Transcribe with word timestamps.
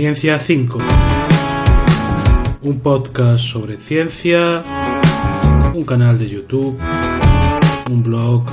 Ciencia 0.00 0.38
5. 0.40 0.78
Un 2.62 2.80
podcast 2.80 3.44
sobre 3.44 3.76
ciencia, 3.76 4.64
un 5.74 5.84
canal 5.84 6.18
de 6.18 6.26
YouTube, 6.26 6.78
un 7.90 8.02
blog 8.02 8.48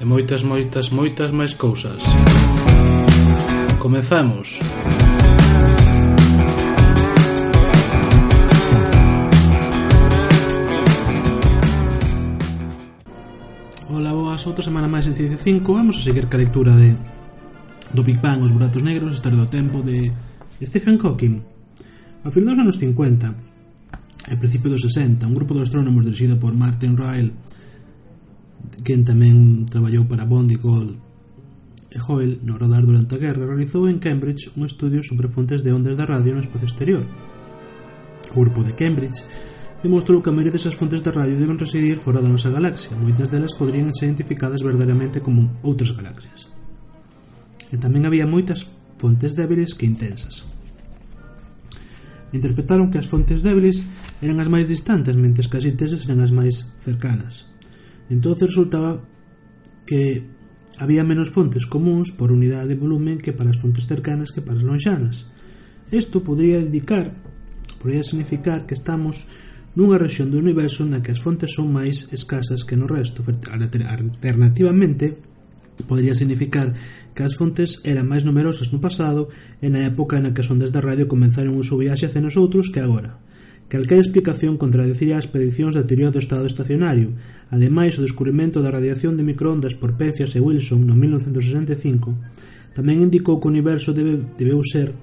e 0.00 0.04
moitas, 0.04 0.42
moitas, 0.42 0.90
moitas 0.90 1.30
máis 1.30 1.54
cousas. 1.54 2.02
Comezamos. 3.78 4.58
Ola, 13.86 14.10
boas, 14.10 14.42
outra 14.50 14.66
semana 14.66 14.90
máis 14.90 15.06
en 15.06 15.14
Ciencia 15.14 15.38
5. 15.38 15.62
Vamos 15.62 15.94
a 15.94 16.02
seguir 16.02 16.26
ca 16.26 16.42
lectura 16.42 16.74
de 16.74 17.17
do 17.94 18.02
Big 18.02 18.20
Bang, 18.20 18.42
os 18.44 18.52
buratos 18.52 18.82
negros, 18.82 19.14
historia 19.14 19.38
do 19.38 19.48
tempo 19.48 19.82
de 19.82 20.12
Stephen 20.62 20.98
Hawking. 21.00 21.40
Ao 22.24 22.30
final 22.30 22.54
dos 22.54 22.62
anos 22.62 22.76
50 22.76 23.34
e 24.28 24.36
principio 24.36 24.68
dos 24.68 24.82
60, 24.82 25.24
un 25.24 25.34
grupo 25.34 25.54
de 25.54 25.64
astrónomos 25.64 26.04
dirixido 26.04 26.36
por 26.36 26.52
Martin 26.52 26.98
Ryle, 26.98 27.32
quen 28.84 29.06
tamén 29.06 29.64
traballou 29.64 30.04
para 30.04 30.28
Bond 30.28 30.52
e 30.52 30.58
Gold 30.60 31.00
e 31.88 31.98
Hoyle 32.04 32.44
no 32.44 32.60
radar 32.60 32.84
durante 32.84 33.16
a 33.16 33.22
guerra, 33.22 33.48
realizou 33.48 33.88
en 33.88 33.96
Cambridge 33.96 34.52
un 34.60 34.68
estudio 34.68 35.00
sobre 35.00 35.32
fontes 35.32 35.64
de 35.64 35.72
ondas 35.72 35.96
da 35.96 36.04
radio 36.04 36.36
no 36.36 36.44
espacio 36.44 36.68
exterior. 36.68 37.04
O 38.36 38.40
grupo 38.44 38.60
de 38.60 38.76
Cambridge 38.76 39.24
demostrou 39.80 40.20
que 40.20 40.28
a 40.28 40.34
maioria 40.36 40.52
desas 40.52 40.76
fontes 40.76 41.00
de 41.00 41.08
radio 41.08 41.40
deben 41.40 41.56
residir 41.56 41.96
fora 41.96 42.20
da 42.20 42.28
nosa 42.28 42.52
galaxia. 42.52 42.92
Moitas 43.00 43.32
delas 43.32 43.56
poderían 43.56 43.88
ser 43.96 44.12
identificadas 44.12 44.60
verdadeiramente 44.60 45.24
como 45.24 45.48
outras 45.64 45.96
galaxias 45.96 46.57
e 47.72 47.76
tamén 47.76 48.08
había 48.08 48.28
moitas 48.28 48.68
fontes 48.98 49.36
débiles 49.36 49.76
que 49.76 49.86
intensas. 49.86 50.48
Interpretaron 52.32 52.92
que 52.92 53.00
as 53.00 53.08
fontes 53.08 53.40
débiles 53.40 53.88
eran 54.20 54.40
as 54.42 54.52
máis 54.52 54.68
distantes, 54.68 55.16
mentres 55.16 55.48
que 55.48 55.56
as 55.56 55.68
intensas 55.68 56.04
eran 56.04 56.20
as 56.20 56.32
máis 56.34 56.76
cercanas. 56.84 57.54
Entón 58.12 58.36
resultaba 58.36 59.00
que 59.88 60.24
había 60.76 61.04
menos 61.04 61.32
fontes 61.32 61.64
comuns 61.64 62.12
por 62.12 62.32
unidade 62.32 62.76
de 62.76 62.80
volumen 62.80 63.16
que 63.18 63.32
para 63.32 63.48
as 63.48 63.60
fontes 63.60 63.88
cercanas 63.88 64.30
que 64.30 64.44
para 64.44 64.60
as 64.60 64.66
lonxanas. 64.66 65.32
Isto 65.88 66.20
podría 66.20 66.60
indicar, 66.60 67.16
podría 67.80 68.04
significar 68.04 68.68
que 68.68 68.76
estamos 68.76 69.24
nunha 69.72 69.96
rexión 69.96 70.28
do 70.28 70.36
universo 70.36 70.84
na 70.84 71.00
que 71.00 71.14
as 71.14 71.22
fontes 71.22 71.56
son 71.56 71.72
máis 71.72 72.12
escasas 72.12 72.66
que 72.66 72.76
no 72.76 72.84
resto. 72.84 73.24
Alternativamente, 73.24 75.16
podría 75.86 76.14
significar 76.14 76.74
que 77.18 77.26
as 77.26 77.34
fontes 77.34 77.82
eran 77.82 78.06
máis 78.06 78.22
numerosas 78.22 78.70
no 78.70 78.78
pasado 78.78 79.26
e 79.58 79.66
na 79.66 79.82
época 79.82 80.22
na 80.22 80.30
que 80.30 80.46
as 80.46 80.50
ondas 80.54 80.70
da 80.70 80.78
radio 80.78 81.10
comenzaron 81.10 81.58
o 81.58 81.66
seu 81.66 81.74
viaxe 81.82 82.06
hacia 82.06 82.22
nosotros 82.22 82.70
que 82.70 82.78
agora. 82.78 83.18
Calquera 83.66 83.98
explicación 83.98 84.54
contradeciría 84.54 85.18
as 85.18 85.26
predicións 85.26 85.74
da 85.74 85.82
teoría 85.82 86.14
do 86.14 86.22
estado 86.22 86.46
estacionario. 86.46 87.18
Ademais, 87.50 87.98
o 87.98 88.06
descubrimento 88.06 88.62
da 88.62 88.70
radiación 88.70 89.18
de 89.18 89.26
microondas 89.26 89.74
por 89.74 89.98
Penzias 89.98 90.38
e 90.38 90.40
Wilson 90.40 90.86
no 90.86 90.94
1965 90.94 92.14
tamén 92.78 93.02
indicou 93.02 93.42
que 93.42 93.50
o 93.50 93.52
universo 93.52 93.90
debe, 93.90 94.22
debeu 94.38 94.62
ser 94.62 94.94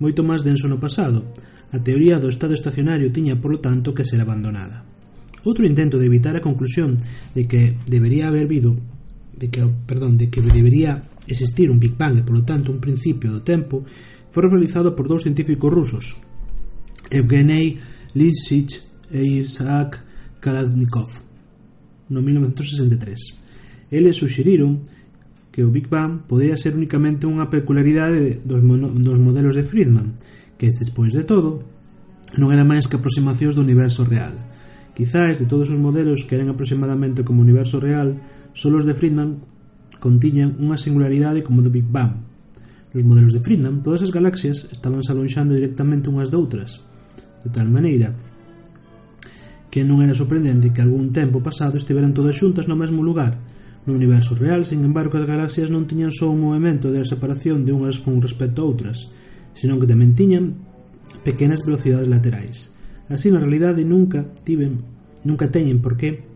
moito 0.00 0.24
máis 0.24 0.40
denso 0.40 0.72
no 0.72 0.80
pasado. 0.80 1.28
A 1.68 1.84
teoría 1.84 2.16
do 2.16 2.32
estado 2.32 2.56
estacionario 2.56 3.12
tiña, 3.12 3.36
polo 3.36 3.60
tanto, 3.60 3.92
que 3.92 4.08
ser 4.08 4.24
abandonada. 4.24 4.88
Outro 5.44 5.68
intento 5.68 6.00
de 6.00 6.08
evitar 6.08 6.32
a 6.32 6.40
conclusión 6.40 6.96
de 7.36 7.44
que 7.44 7.76
debería 7.84 8.32
haber 8.32 8.48
vido 8.48 8.80
de 9.38 9.50
que, 9.50 9.62
perdón, 9.86 10.18
de 10.18 10.30
que 10.30 10.42
debería 10.42 11.04
existir 11.28 11.70
un 11.70 11.78
Big 11.78 11.94
Bang 11.94 12.18
e 12.18 12.26
polo 12.26 12.42
tanto 12.42 12.72
un 12.72 12.80
principio 12.80 13.28
do 13.30 13.44
tempo 13.44 13.84
foi 14.32 14.48
realizado 14.48 14.96
por 14.96 15.06
dous 15.06 15.22
científicos 15.22 15.70
rusos 15.70 16.24
Evgeny 17.12 17.78
Lisich 18.16 18.82
e 19.12 19.44
Isaac 19.44 20.00
Kalashnikov 20.40 21.22
no 22.08 22.24
1963 22.24 23.92
eles 23.92 24.16
suxeriron 24.16 24.80
que 25.52 25.64
o 25.64 25.70
Big 25.70 25.88
Bang 25.88 26.24
podía 26.28 26.56
ser 26.56 26.76
únicamente 26.78 27.26
unha 27.26 27.50
peculiaridade 27.50 28.40
dos, 28.46 28.62
mono, 28.62 28.94
dos 28.94 29.18
modelos 29.20 29.54
de 29.58 29.66
Friedman 29.66 30.16
que 30.58 30.70
despois 30.72 31.14
de 31.14 31.24
todo 31.24 31.62
non 32.36 32.52
era 32.52 32.66
máis 32.66 32.84
que 32.90 33.00
aproximacións 33.00 33.56
do 33.56 33.64
universo 33.64 34.04
real. 34.04 34.36
Quizáis 34.92 35.38
de 35.40 35.46
todos 35.46 35.70
os 35.70 35.80
modelos 35.80 36.26
que 36.26 36.36
eran 36.36 36.52
aproximadamente 36.52 37.24
como 37.24 37.40
universo 37.40 37.80
real, 37.80 38.18
só 38.52 38.68
os 38.68 38.84
de 38.84 38.92
Friedman 38.92 39.40
contiñan 39.98 40.58
unha 40.58 40.78
singularidade 40.78 41.42
como 41.42 41.62
do 41.62 41.70
Big 41.70 41.86
Bang. 41.86 42.22
Nos 42.94 43.04
modelos 43.04 43.34
de 43.36 43.44
Friedman, 43.44 43.84
todas 43.84 44.00
as 44.00 44.14
galaxias 44.14 44.70
estabanse 44.72 45.12
alonxando 45.12 45.52
directamente 45.52 46.08
unhas 46.08 46.32
doutras, 46.32 46.82
de 47.44 47.50
tal 47.52 47.68
maneira 47.68 48.16
que 49.68 49.84
non 49.84 50.00
era 50.00 50.16
sorprendente 50.16 50.72
que 50.72 50.80
algún 50.80 51.12
tempo 51.12 51.44
pasado 51.44 51.76
estiveran 51.76 52.16
todas 52.16 52.40
xuntas 52.40 52.66
no 52.66 52.76
mesmo 52.76 53.04
lugar. 53.04 53.36
No 53.84 53.96
universo 53.96 54.36
real, 54.36 54.64
sin 54.64 54.84
embargo, 54.84 55.16
as 55.16 55.28
galaxias 55.28 55.68
non 55.72 55.88
tiñan 55.88 56.12
só 56.12 56.28
un 56.28 56.40
movimento 56.40 56.92
de 56.92 57.04
separación 57.04 57.64
de 57.64 57.72
unhas 57.76 58.00
con 58.00 58.20
respecto 58.20 58.64
a 58.64 58.68
outras, 58.68 59.12
senón 59.52 59.80
que 59.80 59.88
tamén 59.88 60.16
tiñan 60.16 60.56
pequenas 61.24 61.64
velocidades 61.64 62.08
laterais. 62.08 62.76
Así, 63.08 63.32
na 63.32 63.40
realidade, 63.40 63.84
nunca 63.84 64.28
tiven, 64.44 64.84
nunca 65.24 65.48
teñen 65.48 65.80
por 65.80 65.96
que 65.96 66.27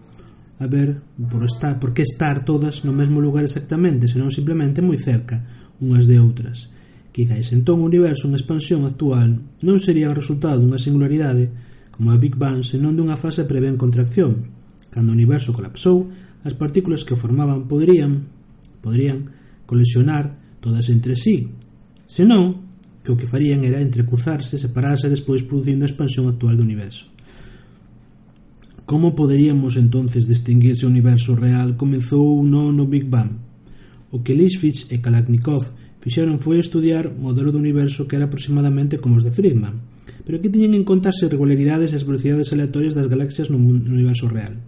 a 0.62 0.70
ver 0.70 1.02
por, 1.28 1.44
estar, 1.44 1.82
por 1.82 1.92
que 1.92 2.06
estar 2.06 2.46
todas 2.46 2.86
no 2.86 2.94
mesmo 2.94 3.20
lugar 3.20 3.44
exactamente, 3.44 4.06
senón 4.06 4.30
simplemente 4.30 4.80
moi 4.80 4.96
cerca 4.96 5.42
unhas 5.82 6.06
de 6.06 6.22
outras. 6.22 6.70
Quizáis 7.12 7.52
entón 7.52 7.82
o 7.82 7.88
universo 7.90 8.30
en 8.30 8.38
expansión 8.38 8.86
actual 8.86 9.42
non 9.60 9.82
sería 9.82 10.08
o 10.08 10.16
resultado 10.16 10.62
dunha 10.62 10.80
singularidade 10.80 11.50
como 11.92 12.14
a 12.14 12.16
Big 12.16 12.38
Bang, 12.38 12.64
senón 12.64 12.96
dunha 12.96 13.20
fase 13.20 13.44
previa 13.44 13.68
en 13.68 13.76
contracción. 13.76 14.48
Cando 14.88 15.12
o 15.12 15.16
universo 15.18 15.52
colapsou, 15.52 16.08
as 16.46 16.54
partículas 16.56 17.04
que 17.04 17.14
o 17.14 17.20
formaban 17.20 17.68
poderían 17.68 18.30
poderían 18.80 19.30
colisionar 19.66 20.34
todas 20.58 20.88
entre 20.88 21.14
sí. 21.16 21.52
Senón, 22.06 22.72
que 23.02 23.10
o 23.10 23.18
que 23.18 23.30
farían 23.30 23.64
era 23.66 23.82
entrecruzarse, 23.82 24.58
separarse 24.58 25.10
e 25.10 25.14
despois 25.14 25.42
producindo 25.42 25.82
a 25.82 25.90
expansión 25.90 26.30
actual 26.30 26.54
do 26.54 26.66
universo. 26.66 27.10
Como 28.84 29.14
poderíamos 29.14 29.76
entonces 29.76 30.26
distinguir 30.26 30.74
se 30.74 30.86
o 30.86 30.90
universo 30.90 31.38
real 31.38 31.78
comezou 31.78 32.38
ou 32.38 32.42
non 32.42 32.74
no 32.74 32.90
Big 32.90 33.06
Bang? 33.06 33.38
O 34.10 34.26
que 34.26 34.34
Lipschitz 34.34 34.90
e 34.90 34.98
Kalashnikov 34.98 35.70
fixeron 36.02 36.42
foi 36.42 36.58
estudiar 36.58 37.14
modelo 37.14 37.54
do 37.54 37.62
universo 37.62 38.10
que 38.10 38.18
era 38.18 38.26
aproximadamente 38.26 38.98
como 38.98 39.16
os 39.16 39.24
de 39.24 39.30
Friedman, 39.30 39.78
pero 40.26 40.42
que 40.42 40.50
tiñen 40.50 40.74
en 40.74 40.82
conta 40.82 41.14
as 41.14 41.22
irregularidades 41.22 41.94
e 41.94 41.96
as 41.96 42.02
velocidades 42.02 42.50
aleatorias 42.50 42.98
das 42.98 43.06
galaxias 43.06 43.54
no 43.54 43.62
universo 43.62 44.26
real. 44.26 44.58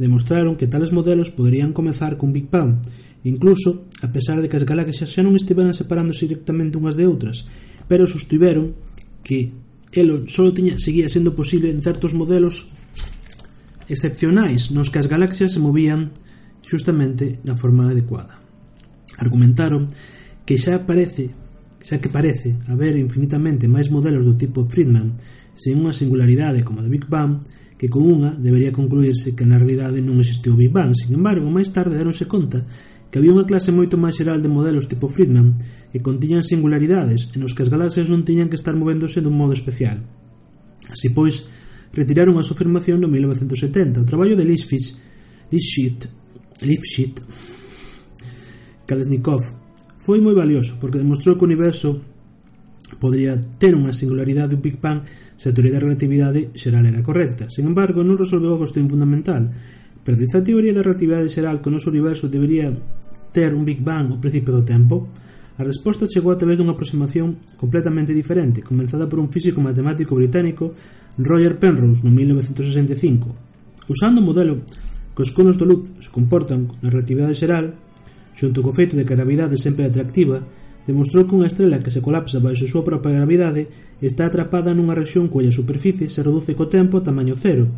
Demostraron 0.00 0.56
que 0.56 0.64
tales 0.66 0.96
modelos 0.96 1.28
poderían 1.28 1.76
comezar 1.76 2.16
cun 2.16 2.32
Big 2.32 2.48
Bang, 2.48 2.80
incluso 3.28 3.84
a 4.00 4.08
pesar 4.08 4.40
de 4.40 4.48
que 4.48 4.56
as 4.56 4.64
galaxias 4.64 5.12
xa 5.12 5.20
non 5.20 5.36
estiveran 5.36 5.76
separándose 5.76 6.24
directamente 6.24 6.80
unhas 6.80 6.96
de 6.96 7.04
outras, 7.04 7.44
pero 7.84 8.08
sustiveron 8.08 8.72
que 9.20 9.52
elo 9.92 10.24
só 10.32 10.48
tiña, 10.48 10.80
seguía 10.80 11.12
sendo 11.12 11.36
posible 11.36 11.68
en 11.68 11.84
certos 11.84 12.16
modelos 12.16 12.79
excepcionais 13.90 14.70
nos 14.70 14.88
que 14.88 15.02
as 15.02 15.10
galaxias 15.10 15.58
se 15.58 15.60
movían 15.60 16.14
xustamente 16.62 17.42
na 17.42 17.58
forma 17.58 17.90
adecuada. 17.90 18.38
Argumentaron 19.18 19.90
que 20.46 20.56
xa 20.56 20.86
parece 20.86 21.34
xa 21.82 21.98
que 21.98 22.12
parece 22.12 22.54
haber 22.70 22.94
infinitamente 22.94 23.66
máis 23.66 23.90
modelos 23.90 24.28
do 24.28 24.38
tipo 24.38 24.68
Friedman 24.70 25.16
sen 25.58 25.82
unha 25.82 25.96
singularidade 25.96 26.62
como 26.62 26.80
a 26.80 26.84
do 26.86 26.92
Big 26.92 27.10
Bang 27.10 27.42
que 27.80 27.88
con 27.88 28.04
unha 28.04 28.36
debería 28.36 28.76
concluirse 28.76 29.32
que 29.32 29.48
na 29.48 29.56
realidade 29.56 30.04
non 30.04 30.20
existiu 30.20 30.52
Big 30.52 30.68
Bang. 30.68 30.92
Sin 30.92 31.16
embargo, 31.16 31.48
máis 31.48 31.72
tarde 31.72 31.96
deronse 31.96 32.28
conta 32.28 32.60
que 33.08 33.18
había 33.18 33.32
unha 33.34 33.48
clase 33.48 33.72
moito 33.72 33.96
máis 33.96 34.20
xeral 34.20 34.44
de 34.44 34.52
modelos 34.52 34.86
tipo 34.86 35.08
Friedman 35.08 35.56
que 35.90 36.04
contiñan 36.04 36.46
singularidades 36.46 37.32
en 37.34 37.42
os 37.42 37.56
que 37.56 37.64
as 37.64 37.72
galaxias 37.72 38.12
non 38.12 38.22
tiñan 38.22 38.52
que 38.52 38.60
estar 38.60 38.76
movéndose 38.76 39.24
dun 39.24 39.34
modo 39.34 39.56
especial. 39.56 40.04
Así 40.92 41.10
pois, 41.10 41.48
retiraron 41.94 42.38
a 42.38 42.46
súa 42.46 42.54
afirmación 42.58 43.02
no 43.02 43.08
1970. 43.10 44.02
O 44.02 44.08
traballo 44.08 44.38
de 44.38 44.46
Lipschitz, 44.46 44.98
Lifshitz, 45.50 46.06
Lipschitz 46.62 47.22
Kalesnikov 48.86 49.42
foi 50.02 50.18
moi 50.18 50.34
valioso 50.34 50.78
porque 50.82 50.98
demostrou 50.98 51.38
que 51.38 51.46
o 51.46 51.50
universo 51.50 52.02
podría 52.98 53.38
ter 53.62 53.78
unha 53.78 53.94
singularidade 53.94 54.58
do 54.58 54.62
Big 54.62 54.82
Bang 54.82 55.06
se 55.38 55.48
a 55.48 55.54
teoría 55.54 55.78
da 55.78 55.84
relatividade 55.86 56.50
xeral 56.58 56.84
era 56.84 57.06
correcta. 57.06 57.46
Sen 57.46 57.70
embargo, 57.70 58.02
non 58.02 58.18
resolveu 58.18 58.58
a 58.58 58.62
cuestión 58.62 58.90
fundamental. 58.90 59.54
Pero 60.02 60.18
dice 60.18 60.42
a 60.42 60.44
teoría 60.44 60.74
da 60.74 60.82
relatividade 60.82 61.30
xeral 61.30 61.62
que 61.62 61.70
o 61.70 61.74
noso 61.74 61.94
universo 61.94 62.26
debería 62.26 62.74
ter 63.30 63.54
un 63.54 63.62
Big 63.62 63.80
Bang 63.80 64.10
ao 64.10 64.18
principio 64.18 64.50
do 64.50 64.66
tempo, 64.66 65.06
A 65.60 65.62
resposta 65.62 66.08
chegou 66.08 66.32
a 66.32 66.40
través 66.40 66.56
dunha 66.56 66.72
aproximación 66.72 67.36
completamente 67.60 68.16
diferente, 68.16 68.64
comenzada 68.64 69.04
por 69.04 69.20
un 69.20 69.28
físico 69.28 69.60
matemático 69.60 70.16
británico 70.16 70.72
Roger 71.20 71.60
Penrose 71.60 72.00
no 72.00 72.08
1965. 72.08 73.28
Usando 73.92 74.24
o 74.24 74.26
modelo 74.26 74.64
que 75.12 75.20
os 75.20 75.28
conos 75.36 75.60
do 75.60 75.68
Luz 75.68 75.92
se 76.00 76.08
comportan 76.08 76.72
na 76.80 76.88
relatividade 76.88 77.36
xeral, 77.36 77.76
xunto 78.32 78.64
co 78.64 78.72
feito 78.72 78.96
de 78.96 79.04
que 79.04 79.12
a 79.12 79.20
gravidade 79.20 79.60
sempre 79.60 79.84
é 79.84 79.92
atractiva, 79.92 80.40
demostrou 80.88 81.28
que 81.28 81.36
unha 81.36 81.52
estrela 81.52 81.84
que 81.84 81.92
se 81.92 82.00
colapsa 82.00 82.40
baixo 82.40 82.64
a 82.64 82.72
súa 82.72 82.80
propia 82.80 83.20
gravidade 83.20 83.68
está 84.00 84.32
atrapada 84.32 84.72
nunha 84.72 84.96
rexión 84.96 85.28
cuya 85.28 85.52
superficie 85.52 86.08
se 86.08 86.24
reduce 86.24 86.56
co 86.56 86.72
tempo 86.72 86.96
a 86.96 87.04
tamaño 87.04 87.36
cero. 87.36 87.68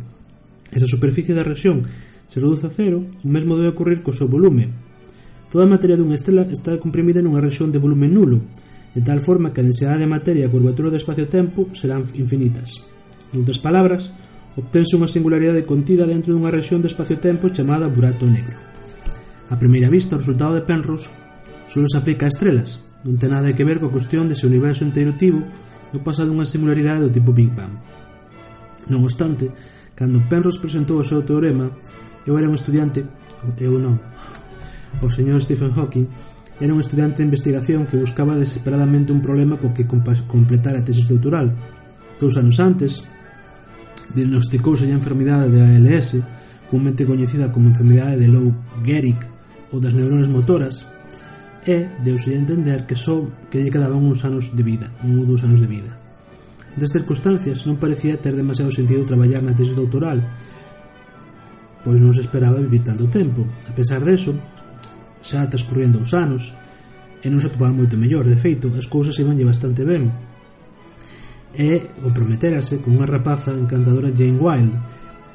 Esa 0.71 0.87
superficie 0.87 1.35
da 1.35 1.43
rexión 1.43 1.83
se 2.31 2.39
reduce 2.39 2.63
a 2.63 2.71
cero, 2.71 3.03
o 3.03 3.27
mesmo 3.27 3.59
debe 3.59 3.75
ocurrir 3.75 3.99
co 4.07 4.15
seu 4.15 4.31
volume, 4.31 4.71
Toda 5.53 5.69
a 5.69 5.73
materia 5.77 5.93
dunha 5.93 6.17
estela 6.17 6.49
está 6.49 6.73
comprimida 6.81 7.21
nunha 7.21 7.37
rexión 7.37 7.69
de 7.69 7.77
volume 7.77 8.09
nulo, 8.09 8.41
de 8.89 9.05
tal 9.05 9.21
forma 9.21 9.53
que 9.53 9.61
a 9.61 9.67
densidade 9.69 10.01
de 10.01 10.09
materia 10.09 10.41
e 10.41 10.47
a 10.49 10.53
curvatura 10.53 10.89
do 10.89 10.97
espacio-tempo 10.97 11.69
serán 11.77 12.09
infinitas. 12.17 12.81
En 13.29 13.45
outras 13.45 13.61
palabras, 13.61 14.09
obtense 14.57 14.97
unha 14.97 15.05
singularidade 15.05 15.69
contida 15.69 16.09
dentro 16.09 16.33
dunha 16.33 16.49
rexión 16.49 16.81
de 16.81 16.89
espacio-tempo 16.89 17.53
chamada 17.53 17.85
burato 17.85 18.25
negro. 18.25 18.57
A 19.53 19.61
primeira 19.61 19.93
vista, 19.93 20.17
o 20.17 20.21
resultado 20.25 20.57
de 20.57 20.65
Penrose 20.65 21.13
só 21.69 21.77
se 21.85 22.01
aplica 22.01 22.25
a 22.25 22.33
estrelas, 22.33 22.89
non 23.05 23.21
ten 23.21 23.29
nada 23.29 23.53
que 23.53 23.61
ver 23.61 23.77
coa 23.77 23.93
cuestión 23.93 24.25
de 24.25 24.33
se 24.33 24.49
o 24.49 24.51
universo 24.51 24.81
inteiro 24.81 25.13
tivo 25.21 25.45
no 25.93 26.01
pasado 26.01 26.33
unha 26.33 26.49
singularidade 26.49 27.05
do 27.05 27.13
tipo 27.13 27.29
Big 27.29 27.53
Bang. 27.53 27.77
Non 28.89 29.05
obstante, 29.05 29.53
cando 29.93 30.17
Penrose 30.25 30.57
presentou 30.57 30.97
o 30.97 31.05
seu 31.05 31.21
teorema, 31.21 31.69
eu 32.25 32.41
era 32.41 32.49
un 32.49 32.57
estudiante, 32.57 33.05
eu 33.61 33.77
non, 33.77 34.01
o 35.01 35.09
señor 35.09 35.41
Stephen 35.41 35.71
Hawking, 35.71 36.07
era 36.59 36.73
un 36.73 36.79
estudiante 36.79 37.17
de 37.17 37.29
investigación 37.31 37.87
que 37.87 37.97
buscaba 37.97 38.37
desesperadamente 38.37 39.11
un 39.11 39.21
problema 39.21 39.57
co 39.57 39.73
que 39.73 39.87
completar 39.87 40.77
a 40.77 40.85
tesis 40.85 41.09
doutoral. 41.09 41.49
Dous 42.21 42.37
anos 42.37 42.61
antes, 42.61 43.09
diagnosticouse 44.13 44.85
a 44.85 44.93
enfermidade 44.93 45.49
de 45.49 45.59
ALS, 45.59 46.21
comúnmente 46.69 47.09
coñecida 47.09 47.49
como 47.49 47.73
enfermidade 47.73 48.21
de 48.21 48.29
Lou 48.29 48.53
Gehrig 48.85 49.17
ou 49.73 49.81
das 49.81 49.97
neuronas 49.97 50.29
motoras, 50.29 50.93
e 51.65 51.89
deuse 52.03 52.35
a 52.35 52.39
entender 52.39 52.85
que 52.85 52.93
só 52.95 53.23
que 53.49 53.63
lle 53.63 53.73
quedaban 53.73 54.03
uns 54.03 54.21
anos 54.27 54.53
de 54.53 54.63
vida, 54.63 54.91
un 55.01 55.17
ou 55.17 55.25
dous 55.25 55.41
anos 55.41 55.63
de 55.63 55.67
vida. 55.67 55.91
Das 56.77 56.93
circunstancias 56.93 57.65
non 57.65 57.81
parecía 57.81 58.19
ter 58.19 58.37
demasiado 58.37 58.69
sentido 58.69 59.07
traballar 59.09 59.41
na 59.41 59.57
tesis 59.57 59.73
doutoral, 59.73 60.21
pois 61.81 61.99
non 61.99 62.13
se 62.13 62.23
esperaba 62.25 62.61
vivir 62.61 62.83
tanto 62.85 63.09
tempo. 63.09 63.47
A 63.67 63.73
pesar 63.73 64.03
deso, 64.03 64.35
xa 65.23 65.47
transcurrendo 65.47 66.03
os 66.03 66.11
anos 66.11 66.53
e 67.23 67.31
non 67.31 67.39
se 67.39 67.47
atopaban 67.47 67.79
moito 67.79 67.95
mellor, 67.95 68.27
de 68.27 68.35
feito, 68.35 68.67
as 68.75 68.91
cousas 68.91 69.15
ibanlle 69.15 69.47
bastante 69.47 69.87
ben. 69.87 70.11
E 71.55 71.95
comprometerase 72.03 72.83
con 72.83 72.99
unha 72.99 73.07
rapaza 73.07 73.55
encantadora 73.55 74.11
Jane 74.11 74.35
Wilde, 74.35 74.75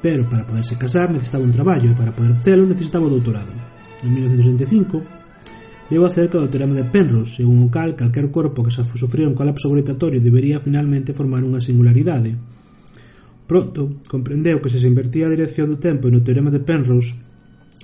pero 0.04 0.28
para 0.28 0.44
poderse 0.44 0.76
casar 0.76 1.08
necesitaba 1.08 1.48
un 1.48 1.56
traballo 1.56 1.88
e 1.88 1.96
para 1.96 2.12
poder 2.12 2.36
obtelo 2.36 2.68
necesitaba 2.68 3.08
o 3.08 3.14
doutorado. 3.16 3.56
En 4.04 4.12
1925 4.12 5.88
levou 5.88 6.04
acerca 6.04 6.36
do 6.36 6.52
teorema 6.52 6.76
de 6.76 6.84
Penrose, 6.84 7.40
según 7.40 7.64
o 7.64 7.72
cal 7.72 7.96
calquer 7.96 8.28
corpo 8.28 8.60
que 8.60 8.74
se 8.74 8.84
sufrira 8.84 9.32
un 9.32 9.38
colapso 9.38 9.72
gravitatorio 9.72 10.20
debería 10.20 10.60
finalmente 10.60 11.16
formar 11.16 11.40
unha 11.40 11.64
singularidade. 11.64 12.36
Pronto, 13.48 14.04
comprendeu 14.04 14.60
que 14.60 14.68
se 14.68 14.76
se 14.76 14.84
invertía 14.84 15.24
a 15.24 15.32
dirección 15.32 15.72
do 15.72 15.80
tempo 15.80 16.04
e 16.04 16.12
no 16.12 16.20
teorema 16.20 16.52
de 16.52 16.60
Penrose 16.60 17.27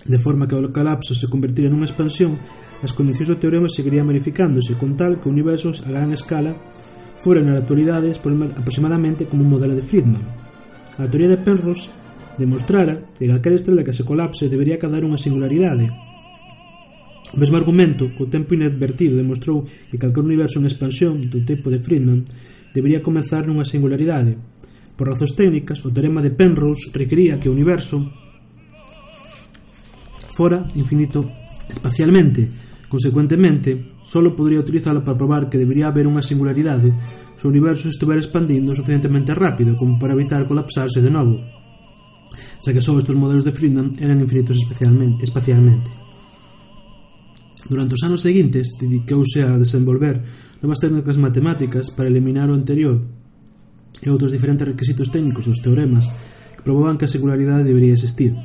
de 0.05 0.19
forma 0.19 0.47
que 0.47 0.55
o 0.55 0.69
colapso 0.69 1.17
se 1.17 1.29
convertira 1.33 1.73
nunha 1.73 1.89
expansión, 1.89 2.37
as 2.85 2.93
condicións 2.93 3.33
do 3.33 3.41
teorema 3.41 3.73
seguirían 3.73 4.05
verificándose 4.05 4.77
con 4.77 5.01
tal 5.01 5.17
que 5.17 5.33
universos 5.33 5.81
a 5.89 5.93
gran 5.93 6.13
escala 6.13 6.53
foran 7.17 7.49
na 7.49 7.57
actualidade 7.57 8.13
aproximadamente 8.13 9.25
como 9.25 9.49
un 9.49 9.53
modelo 9.53 9.73
de 9.73 9.81
Friedman. 9.81 10.21
A 11.01 11.09
teoría 11.09 11.33
de 11.33 11.41
Penrose 11.41 11.97
demostrara 12.37 13.01
que 13.17 13.25
calquera 13.25 13.57
estrela 13.57 13.87
que 13.87 13.97
se 13.97 14.05
colapse 14.05 14.53
debería 14.53 14.77
cadar 14.77 15.09
unha 15.09 15.17
singularidade. 15.17 15.89
O 17.33 17.41
mesmo 17.41 17.57
argumento, 17.57 18.13
co 18.13 18.29
tempo 18.29 18.53
inadvertido, 18.53 19.17
demostrou 19.17 19.65
que 19.65 19.97
calquer 19.97 20.21
universo 20.21 20.61
en 20.61 20.69
expansión 20.69 21.25
do 21.33 21.41
tipo 21.43 21.73
de 21.73 21.81
Friedman 21.81 22.29
debería 22.77 23.01
comenzar 23.01 23.49
nunha 23.49 23.65
singularidade. 23.65 24.37
Por 24.95 25.09
razóns 25.09 25.33
técnicas, 25.33 25.81
o 25.83 25.91
teorema 25.91 26.21
de 26.21 26.31
Penrose 26.31 26.93
requería 26.93 27.41
que 27.41 27.49
o 27.49 27.57
universo 27.57 28.05
fora 30.35 30.67
infinito 30.75 31.31
espacialmente. 31.71 32.51
Consecuentemente, 32.91 33.95
solo 34.03 34.35
podría 34.35 34.59
utilizala 34.59 35.03
para 35.03 35.17
probar 35.17 35.49
que 35.49 35.59
debería 35.59 35.87
haber 35.87 36.11
unha 36.11 36.23
singularidade 36.27 36.91
se 37.39 37.47
o 37.47 37.51
universo 37.51 37.87
estuvera 37.87 38.19
expandindo 38.19 38.75
suficientemente 38.75 39.35
rápido 39.35 39.79
como 39.79 39.99
para 39.99 40.15
evitar 40.15 40.43
colapsarse 40.47 40.99
de 40.99 41.11
novo, 41.11 41.39
xa 42.63 42.71
que 42.75 42.83
só 42.83 42.95
estes 42.99 43.15
modelos 43.15 43.47
de 43.47 43.55
Friedman 43.55 43.95
eran 44.03 44.23
infinitos 44.23 44.59
especialmente, 44.59 45.23
espacialmente. 45.23 45.91
Durante 47.65 47.97
os 47.97 48.05
anos 48.05 48.21
seguintes, 48.21 48.77
dedicouse 48.77 49.41
a 49.41 49.57
desenvolver 49.57 50.21
novas 50.61 50.79
técnicas 50.79 51.17
matemáticas 51.17 51.91
para 51.91 52.11
eliminar 52.13 52.53
o 52.53 52.57
anterior 52.57 53.01
e 54.05 54.07
outros 54.13 54.31
diferentes 54.31 54.69
requisitos 54.69 55.09
técnicos 55.09 55.49
dos 55.49 55.63
teoremas 55.65 56.13
que 56.55 56.63
probaban 56.63 57.01
que 57.01 57.09
a 57.09 57.13
singularidade 57.13 57.65
debería 57.65 57.97
existir. 57.97 58.37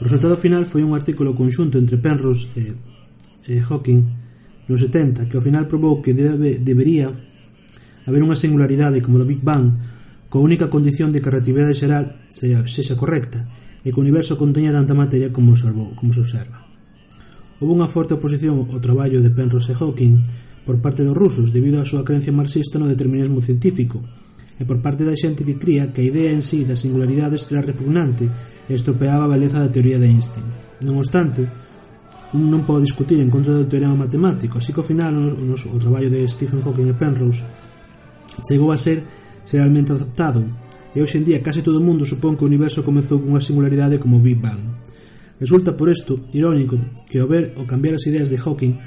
O 0.00 0.04
resultado 0.08 0.40
final 0.40 0.64
foi 0.64 0.80
un 0.80 0.96
artículo 0.96 1.36
conxunto 1.36 1.76
entre 1.76 2.00
Penrose 2.00 2.56
e, 2.56 2.72
e 3.44 3.60
Hawking 3.60 4.00
no 4.64 4.80
70 4.80 5.28
que 5.28 5.36
ao 5.36 5.44
final 5.44 5.68
probou 5.68 6.00
que 6.00 6.16
debe, 6.16 6.56
debería 6.56 7.12
haber 8.08 8.24
unha 8.24 8.32
singularidade 8.32 9.04
como 9.04 9.20
do 9.20 9.28
Big 9.28 9.44
Bang 9.44 9.76
coa 10.32 10.40
única 10.40 10.72
condición 10.72 11.12
de 11.12 11.20
que 11.20 11.28
a 11.28 11.36
relatividade 11.36 11.76
xeral 11.76 12.16
sexa, 12.32 12.64
sexa 12.64 12.96
correcta 12.96 13.44
e 13.84 13.92
que 13.92 14.00
o 14.00 14.04
universo 14.04 14.40
conteña 14.40 14.72
tanta 14.72 14.96
materia 14.96 15.28
como, 15.28 15.52
observou, 15.52 15.92
como 15.92 16.16
se 16.16 16.24
observa. 16.24 16.64
Houve 17.60 17.76
unha 17.76 17.90
forte 17.92 18.16
oposición 18.16 18.72
ao 18.72 18.80
traballo 18.80 19.20
de 19.20 19.28
Penrose 19.28 19.76
e 19.76 19.76
Hawking 19.76 20.24
por 20.64 20.80
parte 20.80 21.04
dos 21.04 21.12
rusos 21.12 21.52
debido 21.52 21.76
á 21.76 21.84
súa 21.84 22.08
creencia 22.08 22.32
marxista 22.32 22.80
no 22.80 22.88
determinismo 22.88 23.44
científico 23.44 24.00
e 24.56 24.64
por 24.64 24.80
parte 24.80 25.04
da 25.04 25.12
xente 25.12 25.44
que 25.44 25.60
cría 25.60 25.92
que 25.92 26.00
a 26.00 26.08
idea 26.08 26.32
en 26.32 26.40
sí 26.40 26.64
das 26.64 26.80
singularidades 26.88 27.44
era 27.52 27.60
repugnante 27.60 28.32
e 28.70 28.78
estropeaba 28.78 29.26
a 29.26 29.32
beleza 29.34 29.58
da 29.58 29.74
teoría 29.74 29.98
de 29.98 30.06
Einstein. 30.06 30.46
Non 30.86 31.02
obstante, 31.02 31.42
un 32.30 32.46
non 32.46 32.62
pode 32.62 32.86
discutir 32.86 33.18
en 33.18 33.26
contra 33.26 33.50
do 33.50 33.66
teorema 33.66 34.06
matemático, 34.06 34.62
así 34.62 34.70
que 34.70 34.78
ao 34.78 34.86
final 34.86 35.10
o, 35.18 35.50
o, 35.50 35.54
o 35.58 35.78
traballo 35.82 36.06
de 36.06 36.22
Stephen 36.30 36.62
Hawking 36.62 36.86
e 36.86 36.94
Penrose 36.94 37.42
chegou 38.46 38.70
a 38.70 38.78
ser 38.78 39.02
serialmente 39.42 39.90
adaptado, 39.90 40.46
e 40.94 41.02
hoxe 41.02 41.18
en 41.18 41.26
día 41.26 41.42
case 41.42 41.66
todo 41.66 41.82
o 41.82 41.86
mundo 41.86 42.06
supón 42.06 42.38
que 42.38 42.46
o 42.46 42.50
universo 42.50 42.86
comezou 42.86 43.18
cunha 43.18 43.42
singularidade 43.42 43.98
como 43.98 44.22
Big 44.22 44.38
Bang. 44.38 44.62
Resulta 45.42 45.74
por 45.74 45.90
isto 45.90 46.30
irónico 46.30 46.78
que 47.10 47.18
ao 47.18 47.26
ver 47.26 47.58
ou 47.58 47.66
cambiar 47.66 47.98
as 47.98 48.06
ideas 48.06 48.30
de 48.30 48.38
Hawking 48.38 48.78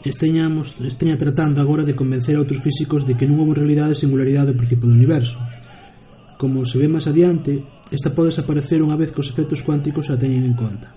esteñamos, 0.00 0.80
esteña 0.80 1.20
tratando 1.20 1.60
agora 1.60 1.84
de 1.84 1.92
convencer 1.92 2.36
a 2.36 2.40
outros 2.40 2.64
físicos 2.64 3.04
de 3.04 3.20
que 3.20 3.28
non 3.28 3.36
houve 3.36 3.60
realidade 3.60 3.92
singularidade 3.92 4.56
ao 4.56 4.60
principio 4.60 4.88
do 4.88 4.96
universo. 4.96 5.36
Como 6.40 6.64
se 6.64 6.80
ve 6.80 6.88
máis 6.88 7.04
adiante, 7.04 7.60
Esta 7.90 8.14
pode 8.14 8.30
desaparecer 8.30 8.78
unha 8.86 8.94
vez 8.94 9.10
que 9.10 9.18
os 9.18 9.34
efectos 9.34 9.66
cuánticos 9.66 10.14
a 10.14 10.16
teñen 10.16 10.46
en 10.46 10.54
conta. 10.54 10.94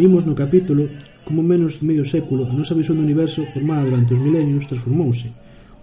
Vimos 0.00 0.24
no 0.24 0.32
capítulo 0.32 0.88
como 1.20 1.44
menos 1.44 1.84
medio 1.84 2.08
século 2.08 2.48
a 2.48 2.56
nosa 2.56 2.72
visión 2.72 2.96
do 2.96 3.04
universo 3.04 3.44
formada 3.44 3.84
durante 3.84 4.16
os 4.16 4.22
milenios 4.24 4.64
transformouse. 4.64 5.28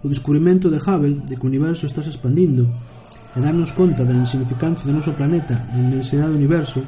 O 0.02 0.10
descubrimento 0.10 0.66
de 0.66 0.82
Hubble 0.82 1.22
de 1.22 1.38
que 1.38 1.46
o 1.46 1.50
universo 1.52 1.86
está 1.86 2.02
se 2.02 2.10
expandindo 2.10 2.66
e 2.66 3.38
darnos 3.38 3.70
conta 3.70 4.02
da 4.02 4.18
insignificancia 4.18 4.82
do 4.82 4.98
noso 4.98 5.14
planeta 5.14 5.70
e 5.70 5.78
inmensidade 5.78 6.34
do 6.34 6.40
universo 6.42 6.82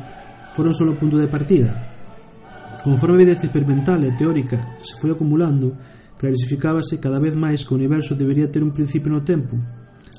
foron 0.50 0.75
só 0.75 0.83
o 0.83 0.99
punto 0.99 1.14
de 1.14 1.30
partida. 1.30 1.78
Conforme 2.83 3.14
a 3.14 3.18
evidencia 3.23 3.47
experimental 3.47 4.02
e 4.02 4.18
teórica 4.18 4.83
se 4.83 4.99
foi 4.99 5.14
acumulando, 5.14 5.78
clarificábase 6.18 6.99
cada 6.99 7.23
vez 7.23 7.38
máis 7.38 7.62
que 7.62 7.71
o 7.71 7.78
universo 7.78 8.18
debería 8.18 8.50
ter 8.50 8.66
un 8.66 8.75
principio 8.75 9.14
no 9.14 9.23
tempo, 9.23 9.54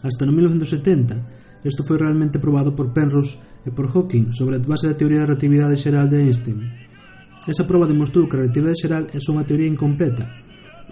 hasta 0.08 0.24
no 0.24 0.32
1970, 0.32 1.49
Isto 1.64 1.84
foi 1.84 2.00
realmente 2.00 2.40
probado 2.40 2.72
por 2.72 2.96
Penrose 2.96 3.40
e 3.68 3.70
por 3.76 3.92
Hawking 3.92 4.32
sobre 4.32 4.56
a 4.56 4.64
base 4.64 4.88
da 4.88 4.96
teoría 4.96 5.28
da 5.28 5.36
relatividade 5.36 5.76
xeral 5.76 6.08
de 6.08 6.24
Einstein. 6.24 6.60
Esa 7.48 7.68
proba 7.68 7.88
demostrou 7.88 8.32
que 8.32 8.40
a 8.40 8.48
relatividade 8.48 8.80
xeral 8.80 9.04
é 9.12 9.20
só 9.20 9.36
unha 9.36 9.44
teoría 9.44 9.68
incompleta. 9.68 10.24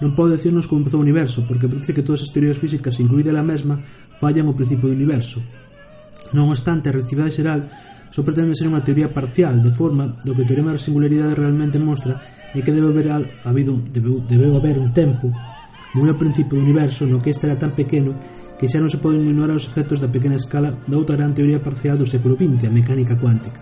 Non 0.04 0.14
pode 0.14 0.36
decirnos 0.36 0.68
como 0.68 0.84
empezou 0.84 1.00
o 1.00 1.06
universo, 1.08 1.48
porque 1.48 1.72
parece 1.72 1.96
que 1.96 2.04
todas 2.04 2.28
as 2.28 2.32
teorías 2.36 2.60
físicas, 2.60 3.00
incluída 3.00 3.32
a 3.32 3.48
mesma, 3.48 3.80
fallan 4.20 4.52
o 4.52 4.58
principio 4.58 4.92
do 4.92 4.98
universo. 4.98 5.40
Non 6.36 6.52
obstante, 6.52 6.92
a 6.92 6.96
relatividade 7.00 7.34
xeral 7.34 7.66
só 8.12 8.24
pretende 8.24 8.56
ser 8.56 8.68
unha 8.68 8.84
teoría 8.84 9.08
parcial, 9.12 9.64
de 9.64 9.72
forma 9.72 10.20
do 10.24 10.36
que 10.36 10.44
o 10.44 10.48
teorema 10.48 10.76
da 10.76 10.84
singularidade 10.84 11.40
realmente 11.40 11.80
mostra 11.80 12.20
é 12.56 12.60
que 12.60 12.76
debe 12.76 12.92
haber, 12.92 13.08
habido, 13.44 13.80
debe, 13.88 14.24
debe 14.28 14.48
haber 14.52 14.80
un 14.80 14.92
tempo, 14.92 15.32
moi 15.96 16.08
ao 16.12 16.20
principio 16.20 16.60
do 16.60 16.64
universo, 16.64 17.08
no 17.08 17.24
que 17.24 17.32
este 17.32 17.48
era 17.48 17.60
tan 17.60 17.76
pequeno 17.76 18.16
que 18.58 18.66
xa 18.66 18.82
non 18.82 18.90
se 18.90 18.98
poden 18.98 19.22
ignorar 19.24 19.54
os 19.54 19.70
efectos 19.70 20.02
da 20.02 20.10
pequena 20.10 20.38
escala 20.38 20.74
da 20.90 20.98
outra 20.98 21.18
gran 21.18 21.38
teoría 21.38 21.62
parcial 21.62 21.96
do 21.96 22.10
século 22.10 22.34
XX, 22.34 22.66
a 22.66 22.74
mecánica 22.74 23.14
cuántica. 23.14 23.62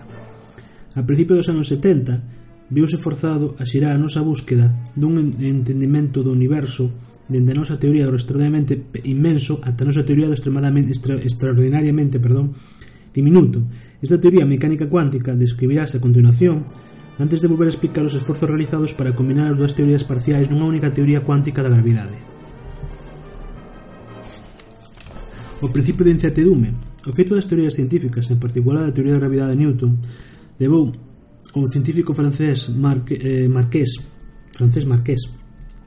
A 0.96 1.04
principio 1.04 1.36
dos 1.36 1.52
anos 1.52 1.68
70, 1.68 2.72
viuse 2.72 2.96
forzado 2.96 3.54
a 3.60 3.64
xirar 3.68 3.92
a 3.92 4.00
nosa 4.00 4.24
búsqueda 4.24 4.72
dun 4.96 5.20
entendimento 5.38 6.24
do 6.24 6.32
universo 6.32 6.88
dende 7.28 7.52
a 7.52 7.58
nosa 7.58 7.76
teoría 7.76 8.08
do 8.08 8.16
extraordinariamente 8.16 8.88
inmenso 9.04 9.60
ata 9.60 9.84
a 9.84 9.88
nosa 9.92 10.06
teoría 10.06 10.30
do 10.30 10.34
extremadamente 10.34 10.96
extra, 10.96 11.14
extraordinariamente, 11.20 12.16
perdón, 12.16 12.56
diminuto. 13.12 13.68
Esta 14.00 14.16
teoría 14.16 14.48
mecánica 14.48 14.88
cuántica 14.88 15.36
describirase 15.36 15.98
a 15.98 16.04
continuación 16.04 16.64
antes 17.20 17.40
de 17.40 17.48
volver 17.48 17.68
a 17.68 17.74
explicar 17.74 18.04
os 18.04 18.16
esforzos 18.16 18.48
realizados 18.48 18.96
para 18.96 19.12
combinar 19.12 19.52
as 19.52 19.58
dúas 19.58 19.74
teorías 19.76 20.08
parciais 20.08 20.48
nunha 20.48 20.68
única 20.68 20.94
teoría 20.94 21.20
cuántica 21.20 21.60
da 21.60 21.72
gravidade. 21.72 22.35
O 25.64 25.72
principio 25.72 26.04
de 26.04 26.12
incertidume. 26.12 26.76
O 27.08 27.16
feito 27.16 27.32
das 27.32 27.48
teorías 27.48 27.72
científicas, 27.72 28.28
en 28.28 28.36
particular 28.36 28.84
a 28.84 28.92
teoría 28.92 29.16
da 29.16 29.24
gravidade 29.24 29.56
de 29.56 29.60
Newton, 29.64 29.96
levou 30.60 30.92
o 31.56 31.60
científico 31.72 32.12
francés 32.12 32.76
Marque, 32.76 33.16
eh, 33.16 33.48
Marqués, 33.48 33.96
francés 34.52 34.84
Marqués 34.84 35.32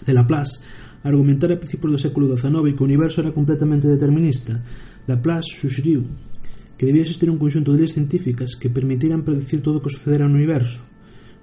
de 0.01 0.13
Laplace, 0.17 0.65
a 1.03 1.13
argumentar 1.13 1.53
a 1.53 1.61
principios 1.61 1.93
do 1.93 2.01
século 2.01 2.25
XIX 2.33 2.73
que 2.73 2.81
o 2.81 2.89
universo 2.89 3.21
era 3.21 3.29
completamente 3.29 3.85
determinista. 3.85 4.57
Laplace 5.05 5.61
suxeriu 5.61 6.01
que 6.73 6.87
debía 6.89 7.05
existir 7.05 7.29
un 7.29 7.37
conxunto 7.37 7.69
de 7.69 7.85
leis 7.85 7.93
científicas 7.93 8.57
que 8.57 8.73
permitiran 8.73 9.21
predecir 9.21 9.61
todo 9.61 9.77
o 9.77 9.83
que 9.85 9.93
sucedera 9.93 10.25
no 10.25 10.33
universo, 10.33 10.81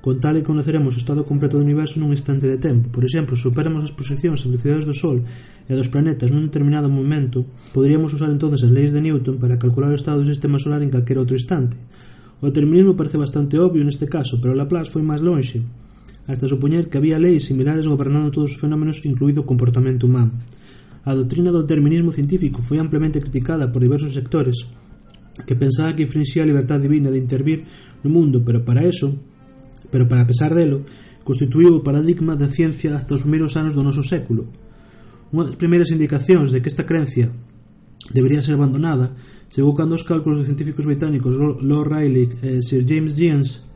Con 0.07 0.23
tal 0.23 0.39
e 0.39 0.47
conoceremos 0.47 0.95
o 0.95 1.03
estado 1.03 1.27
completo 1.27 1.59
do 1.59 1.67
universo 1.67 1.99
nun 1.99 2.15
instante 2.15 2.47
de 2.47 2.63
tempo. 2.63 2.95
Por 2.95 3.03
exemplo, 3.03 3.35
se 3.35 3.51
superamos 3.51 3.83
as 3.83 3.91
posicións 3.91 4.39
e 4.39 4.47
velocidades 4.47 4.87
do 4.87 4.95
Sol 4.95 5.19
e 5.19 5.73
dos 5.75 5.91
planetas 5.91 6.31
nun 6.31 6.47
determinado 6.47 6.87
momento, 6.87 7.43
poderíamos 7.75 8.15
usar 8.15 8.31
entonces 8.31 8.63
as 8.63 8.71
leis 8.71 8.95
de 8.95 9.03
Newton 9.03 9.43
para 9.43 9.59
calcular 9.59 9.91
o 9.91 9.99
estado 9.99 10.23
do 10.23 10.31
sistema 10.31 10.63
solar 10.63 10.87
en 10.87 10.95
calquera 10.95 11.19
outro 11.19 11.35
instante. 11.35 11.75
O 12.39 12.47
determinismo 12.47 12.95
parece 12.95 13.19
bastante 13.19 13.59
obvio 13.59 13.83
neste 13.83 14.07
caso, 14.07 14.39
pero 14.39 14.55
Laplace 14.55 14.95
foi 14.95 15.03
máis 15.03 15.27
lonxe, 15.27 15.67
hasta 16.31 16.47
supoñer 16.47 16.87
que 16.87 17.03
había 17.03 17.19
leis 17.19 17.51
similares 17.51 17.91
gobernando 17.91 18.31
todos 18.31 18.55
os 18.55 18.63
fenómenos, 18.63 19.03
incluído 19.03 19.43
o 19.43 19.51
comportamento 19.51 20.07
humano. 20.07 20.31
A 21.03 21.19
doutrina 21.19 21.51
do 21.51 21.67
determinismo 21.67 22.15
científico 22.15 22.63
foi 22.63 22.79
amplemente 22.79 23.19
criticada 23.19 23.75
por 23.75 23.83
diversos 23.83 24.15
sectores, 24.15 24.71
que 25.51 25.59
pensaba 25.59 25.99
que 25.99 26.07
infringía 26.07 26.47
a 26.47 26.51
libertad 26.55 26.79
divina 26.79 27.11
de 27.11 27.19
intervir 27.19 27.67
no 28.07 28.15
mundo, 28.15 28.47
pero 28.47 28.63
para 28.63 28.87
eso 28.87 29.35
pero 29.91 30.09
para 30.09 30.27
pesar 30.27 30.55
delo, 30.55 30.87
constituíu 31.27 31.79
o 31.79 31.85
paradigma 31.85 32.39
da 32.39 32.47
ciencia 32.47 32.95
hasta 32.95 33.19
os 33.19 33.27
primeiros 33.27 33.59
anos 33.59 33.75
do 33.75 33.83
noso 33.83 34.07
século. 34.07 34.47
Unha 35.35 35.51
das 35.51 35.59
primeiras 35.59 35.91
indicacións 35.91 36.55
de 36.55 36.63
que 36.63 36.71
esta 36.71 36.87
creencia 36.87 37.35
debería 38.15 38.43
ser 38.43 38.55
abandonada 38.55 39.11
chegou 39.51 39.75
cando 39.75 39.95
os 39.95 40.07
cálculos 40.07 40.39
dos 40.39 40.47
científicos 40.47 40.87
británicos 40.87 41.35
Lord 41.35 41.91
Rayleigh 41.91 42.33
eh, 42.43 42.59
e 42.59 42.63
Sir 42.63 42.87
James 42.87 43.19
Jeans 43.19 43.67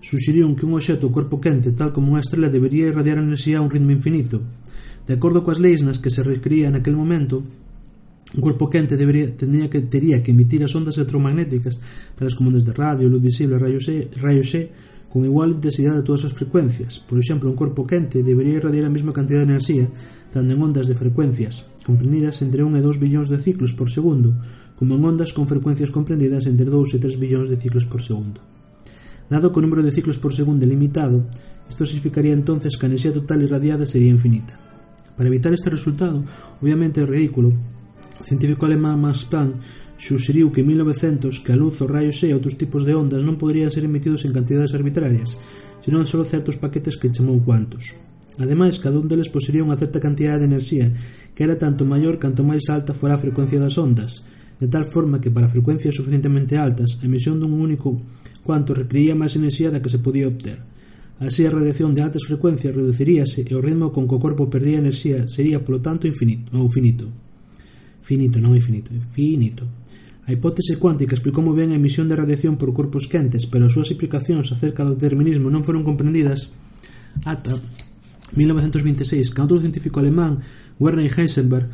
suxiriron 0.00 0.56
que 0.56 0.64
un 0.64 0.74
obxecto 0.74 1.12
corpo 1.12 1.40
quente 1.42 1.74
tal 1.74 1.92
como 1.92 2.14
unha 2.14 2.22
estrela 2.22 2.48
debería 2.48 2.88
irradiar 2.88 3.20
enerxía 3.20 3.60
a 3.60 3.64
un 3.64 3.70
ritmo 3.70 3.92
infinito. 3.92 4.40
De 5.04 5.18
acordo 5.18 5.44
coas 5.44 5.60
leis 5.60 5.82
nas 5.82 6.00
que 6.00 6.08
se 6.08 6.24
recría 6.24 6.72
naquel 6.72 6.96
momento, 6.96 7.42
un 7.42 8.40
corpo 8.40 8.70
quente 8.70 8.96
debería, 8.96 9.34
tendría 9.34 9.68
que, 9.68 9.82
tería 9.84 10.22
que 10.22 10.30
emitir 10.30 10.62
as 10.64 10.72
ondas 10.72 10.96
electromagnéticas 10.96 11.82
tales 12.16 12.38
como 12.38 12.48
ondas 12.48 12.64
de 12.64 12.72
radio, 12.72 13.10
luz 13.10 13.20
visible, 13.20 13.58
rayos 13.58 13.90
X, 13.90 14.16
rayos 14.22 14.48
X, 14.54 14.70
con 15.10 15.26
igual 15.26 15.58
intensidade 15.58 15.98
a 15.98 16.06
todas 16.06 16.22
as 16.22 16.32
frecuencias. 16.32 17.02
Por 17.02 17.18
exemplo, 17.18 17.50
un 17.50 17.58
corpo 17.58 17.82
quente 17.84 18.22
debería 18.22 18.62
irradiar 18.62 18.86
a 18.86 18.94
mesma 18.94 19.10
cantidad 19.12 19.42
de 19.42 19.50
enerxía 19.50 19.90
tanto 20.30 20.54
en 20.54 20.62
ondas 20.62 20.86
de 20.86 20.94
frecuencias 20.94 21.66
comprendidas 21.82 22.38
entre 22.46 22.62
1 22.62 22.78
e 22.78 22.82
2 22.86 23.02
billóns 23.02 23.28
de 23.28 23.42
ciclos 23.42 23.74
por 23.74 23.90
segundo, 23.90 24.38
como 24.78 24.94
en 24.94 25.02
ondas 25.02 25.34
con 25.34 25.50
frecuencias 25.50 25.90
comprendidas 25.90 26.46
entre 26.46 26.70
2 26.70 26.94
e 26.94 26.98
3 27.02 27.18
billóns 27.18 27.50
de 27.50 27.58
ciclos 27.58 27.90
por 27.90 27.98
segundo. 27.98 28.38
Dado 29.26 29.50
que 29.50 29.58
o 29.58 29.64
número 29.66 29.82
de 29.82 29.90
ciclos 29.90 30.22
por 30.22 30.30
segundo 30.30 30.62
é 30.62 30.70
limitado, 30.70 31.26
isto 31.66 31.82
significaría 31.82 32.30
entonces 32.30 32.78
que 32.78 32.86
a 32.86 32.90
enerxía 32.90 33.10
total 33.10 33.42
irradiada 33.42 33.90
sería 33.90 34.14
infinita. 34.14 34.54
Para 35.18 35.26
evitar 35.26 35.50
este 35.50 35.70
resultado, 35.70 36.22
obviamente 36.62 37.02
é 37.02 37.06
ridículo, 37.06 37.50
o 37.50 38.22
científico 38.22 38.70
alemán 38.70 39.02
Max 39.02 39.26
Planck 39.26 39.58
Suxeriu 40.00 40.48
que 40.48 40.64
en 40.64 40.72
1900 40.72 41.44
que 41.44 41.52
a 41.52 41.60
luz, 41.60 41.76
os 41.84 41.90
raios 41.92 42.16
e 42.24 42.32
outros 42.32 42.56
tipos 42.56 42.88
de 42.88 42.96
ondas 42.96 43.20
non 43.20 43.36
poderían 43.36 43.68
ser 43.68 43.84
emitidos 43.84 44.24
en 44.24 44.32
cantidades 44.32 44.72
arbitrarias, 44.72 45.36
senón 45.84 46.08
só 46.08 46.24
certos 46.24 46.56
paquetes 46.56 46.96
que 46.96 47.12
chamou 47.12 47.36
cuantos. 47.44 48.00
Ademais, 48.40 48.80
cada 48.80 48.96
un 48.96 49.12
deles 49.12 49.28
posería 49.28 49.60
unha 49.60 49.76
certa 49.76 50.00
cantidade 50.00 50.40
de 50.40 50.48
enerxía, 50.56 50.88
que 51.36 51.44
era 51.44 51.60
tanto 51.60 51.84
maior 51.84 52.16
canto 52.16 52.40
máis 52.48 52.72
alta 52.72 52.96
fora 52.96 53.20
a 53.20 53.20
frecuencia 53.20 53.60
das 53.60 53.76
ondas, 53.76 54.24
de 54.56 54.72
tal 54.72 54.88
forma 54.88 55.20
que 55.20 55.28
para 55.28 55.52
frecuencias 55.52 56.00
suficientemente 56.00 56.56
altas, 56.56 56.96
a 56.96 57.04
emisión 57.04 57.36
dun 57.36 57.52
único 57.52 58.00
cuanto 58.40 58.72
requería 58.72 59.12
máis 59.12 59.36
enerxía 59.36 59.68
da 59.68 59.84
que 59.84 59.92
se 59.92 60.00
podía 60.00 60.32
obter. 60.32 60.64
Así, 61.20 61.44
a 61.44 61.52
radiación 61.52 61.92
de 61.92 62.00
altas 62.00 62.24
frecuencias 62.24 62.72
reduciríase 62.72 63.44
e 63.44 63.52
o 63.52 63.60
ritmo 63.60 63.92
con 63.92 64.08
que 64.08 64.16
o 64.16 64.22
corpo 64.24 64.48
perdía 64.48 64.80
enerxía 64.80 65.28
sería, 65.28 65.60
polo 65.60 65.84
tanto, 65.84 66.08
infinito, 66.08 66.48
ou 66.56 66.72
finito. 66.72 67.04
Finito, 68.00 68.40
non 68.40 68.56
infinito, 68.56 68.96
finito. 69.12 69.79
A 70.30 70.32
hipótese 70.32 70.78
cuántica 70.78 71.18
explicou 71.18 71.42
moi 71.42 71.58
ben 71.58 71.74
a 71.74 71.80
emisión 71.82 72.06
de 72.06 72.14
radiación 72.14 72.54
por 72.54 72.70
corpos 72.70 73.10
quentes, 73.10 73.50
pero 73.50 73.66
as 73.66 73.74
súas 73.74 73.90
explicacións 73.90 74.54
acerca 74.54 74.86
do 74.86 74.94
determinismo 74.94 75.50
non 75.50 75.66
foron 75.66 75.82
comprendidas 75.82 76.54
ata 77.26 77.58
1926, 78.38 79.34
cando 79.34 79.58
outro 79.58 79.66
científico 79.66 79.98
alemán, 79.98 80.38
Werner 80.78 81.10
Heisenberg, 81.10 81.66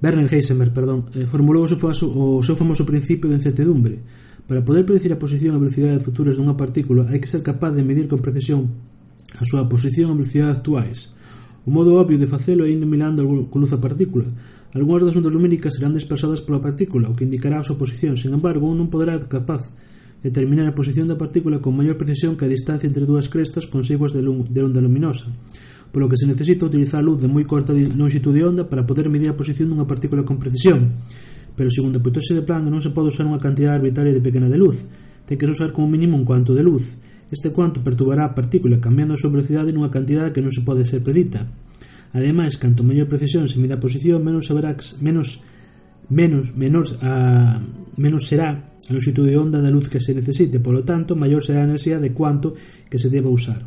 Werner 0.00 0.32
Heisenberg, 0.32 0.72
perdón, 0.72 1.12
eh, 1.12 1.28
formulou 1.28 1.60
o 1.60 1.68
seu, 1.68 1.76
famoso, 1.76 2.08
o 2.08 2.40
seu 2.40 2.56
famoso 2.56 2.88
principio 2.88 3.28
de 3.28 3.36
incertidumbre. 3.36 4.00
Para 4.48 4.64
poder 4.64 4.88
predecir 4.88 5.12
a 5.12 5.20
posición 5.20 5.52
e 5.52 5.60
a 5.60 5.62
velocidade 5.68 6.00
futuras 6.00 6.40
dunha 6.40 6.56
partícula, 6.56 7.04
hai 7.04 7.20
que 7.20 7.28
ser 7.28 7.44
capaz 7.44 7.76
de 7.76 7.84
medir 7.84 8.08
con 8.08 8.24
precisión 8.24 8.64
a 9.36 9.44
súa 9.44 9.68
posición 9.68 10.16
e 10.16 10.24
velocidade 10.24 10.56
actuais. 10.56 11.12
O 11.68 11.70
modo 11.70 12.00
obvio 12.00 12.16
de 12.16 12.24
facelo 12.24 12.64
é 12.64 12.72
iluminando 12.72 13.20
con 13.52 13.60
luz 13.60 13.76
a 13.76 13.82
partícula, 13.84 14.24
Algúnas 14.70 15.02
das 15.02 15.18
ondas 15.18 15.34
lumínicas 15.34 15.74
serán 15.74 15.90
dispersadas 15.90 16.46
pola 16.46 16.62
partícula, 16.62 17.10
o 17.10 17.16
que 17.18 17.26
indicará 17.26 17.58
a 17.58 17.66
súa 17.66 17.74
posición. 17.74 18.14
Sen 18.14 18.30
embargo, 18.30 18.70
un 18.70 18.78
non 18.78 18.86
poderá 18.86 19.18
capaz 19.18 19.66
determinar 20.22 20.70
a 20.70 20.78
posición 20.78 21.10
da 21.10 21.18
partícula 21.18 21.58
con 21.58 21.74
maior 21.74 21.98
precisión 21.98 22.38
que 22.38 22.46
a 22.46 22.52
distancia 22.52 22.86
entre 22.86 23.02
dúas 23.02 23.26
crestas 23.26 23.66
consiguas 23.66 24.14
de, 24.14 24.22
de 24.22 24.60
onda 24.62 24.78
luminosa, 24.78 25.26
polo 25.90 26.06
que 26.06 26.14
se 26.14 26.30
necesita 26.30 26.70
utilizar 26.70 27.02
luz 27.02 27.18
de 27.18 27.26
moi 27.26 27.42
corta 27.48 27.74
longitud 27.74 28.30
de 28.30 28.46
onda 28.46 28.62
para 28.68 28.86
poder 28.86 29.10
medir 29.10 29.32
a 29.32 29.38
posición 29.38 29.74
dunha 29.74 29.90
partícula 29.90 30.22
con 30.22 30.38
precisión. 30.38 30.94
Pero 31.58 31.66
segundo 31.74 31.98
a 31.98 32.00
hipótese 32.04 32.38
de 32.38 32.46
Planck 32.46 32.70
non 32.70 32.78
se 32.78 32.94
pode 32.94 33.10
usar 33.10 33.26
unha 33.26 33.42
cantidade 33.42 33.82
arbitraria 33.82 34.14
de 34.14 34.22
pequena 34.22 34.46
de 34.46 34.54
luz, 34.54 34.86
ten 35.26 35.34
que 35.34 35.50
usar 35.50 35.74
como 35.74 35.90
mínimo 35.90 36.14
un 36.14 36.22
cuanto 36.22 36.54
de 36.54 36.62
luz. 36.62 36.94
Este 37.34 37.50
cuanto 37.50 37.82
perturbará 37.82 38.22
a 38.30 38.38
partícula 38.38 38.78
cambiando 38.78 39.14
a 39.14 39.20
súa 39.20 39.34
velocidade 39.34 39.74
nunha 39.74 39.90
cantidade 39.90 40.30
que 40.30 40.44
non 40.44 40.54
se 40.54 40.62
pode 40.62 40.86
ser 40.86 41.02
predita. 41.02 41.42
Ademais, 42.12 42.58
canto 42.58 42.82
mellor 42.82 43.06
precisión 43.06 43.46
se 43.46 43.62
mida 43.62 43.78
a 43.78 43.82
posición, 43.82 44.24
menos 44.26 44.50
haberá 44.50 44.74
menos 44.98 45.46
menos 46.10 46.58
menor 46.58 46.90
a 47.06 47.62
menos 47.94 48.26
será 48.26 48.74
a 48.90 48.92
longitud 48.92 49.22
de 49.22 49.38
onda 49.38 49.62
da 49.62 49.70
luz 49.70 49.86
que 49.86 50.02
se 50.02 50.10
necesite, 50.10 50.58
polo 50.58 50.82
tanto, 50.82 51.14
maior 51.14 51.46
será 51.46 51.62
a 51.62 51.68
enerxía 51.70 52.02
de 52.02 52.10
cuanto 52.10 52.58
que 52.90 52.98
se 52.98 53.06
deba 53.14 53.30
usar. 53.30 53.62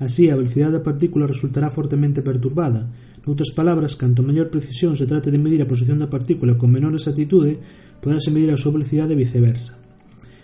Así, 0.00 0.32
a 0.32 0.38
velocidade 0.40 0.80
da 0.80 0.86
partícula 0.86 1.28
resultará 1.28 1.68
fortemente 1.68 2.24
perturbada. 2.24 2.88
Noutras 3.28 3.52
palabras, 3.52 4.00
canto 4.00 4.24
mellor 4.24 4.48
precisión 4.48 4.96
se 4.96 5.04
trate 5.04 5.28
de 5.28 5.36
medir 5.36 5.60
a 5.60 5.68
posición 5.68 6.00
da 6.00 6.08
partícula 6.08 6.56
con 6.56 6.72
menor 6.72 6.96
exactitude, 6.96 7.60
poderase 8.00 8.32
medir 8.32 8.48
a 8.48 8.58
súa 8.58 8.80
velocidade 8.80 9.12
e 9.12 9.20
viceversa. 9.20 9.81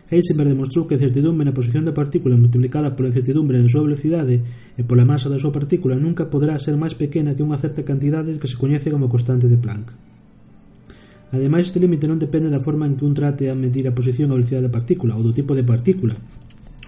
Heisenberg 0.08 0.48
demostrou 0.48 0.88
que 0.88 0.96
a 0.96 0.98
incertidumbre 0.98 1.44
na 1.44 1.52
posición 1.52 1.84
da 1.84 1.92
partícula 1.92 2.40
multiplicada 2.40 2.96
pola 2.96 3.12
incertidumbre 3.12 3.60
na 3.60 3.68
súa 3.68 3.84
velocidade 3.84 4.40
e 4.40 4.82
pola 4.88 5.04
masa 5.04 5.28
da 5.28 5.36
súa 5.36 5.52
partícula 5.52 6.00
nunca 6.00 6.32
poderá 6.32 6.56
ser 6.56 6.80
máis 6.80 6.96
pequena 6.96 7.36
que 7.36 7.44
unha 7.44 7.60
certa 7.60 7.84
cantidade 7.84 8.32
que 8.40 8.48
se 8.48 8.56
coñece 8.56 8.88
como 8.88 9.12
constante 9.12 9.52
de 9.52 9.60
Planck. 9.60 9.92
Ademais, 11.28 11.68
este 11.68 11.76
límite 11.76 12.08
non 12.08 12.16
depende 12.16 12.48
da 12.48 12.64
forma 12.64 12.88
en 12.88 12.96
que 12.96 13.04
un 13.04 13.12
trate 13.12 13.52
a 13.52 13.54
medir 13.54 13.84
a 13.84 13.92
posición 13.92 14.32
e 14.32 14.32
a 14.32 14.38
velocidade 14.40 14.64
da 14.64 14.72
partícula 14.72 15.12
ou 15.12 15.20
do 15.20 15.36
tipo 15.36 15.52
de 15.52 15.60
partícula. 15.60 16.16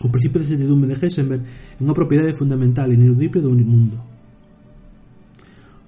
O 0.01 0.09
principio 0.09 0.41
de 0.41 0.57
certidumbre 0.57 0.89
de 0.89 0.97
Heisenberg 0.97 1.45
é 1.45 1.81
unha 1.85 1.93
propiedade 1.93 2.33
fundamental 2.33 2.89
e 2.89 2.97
ineludible 2.97 3.45
do 3.45 3.53
mundo. 3.53 4.01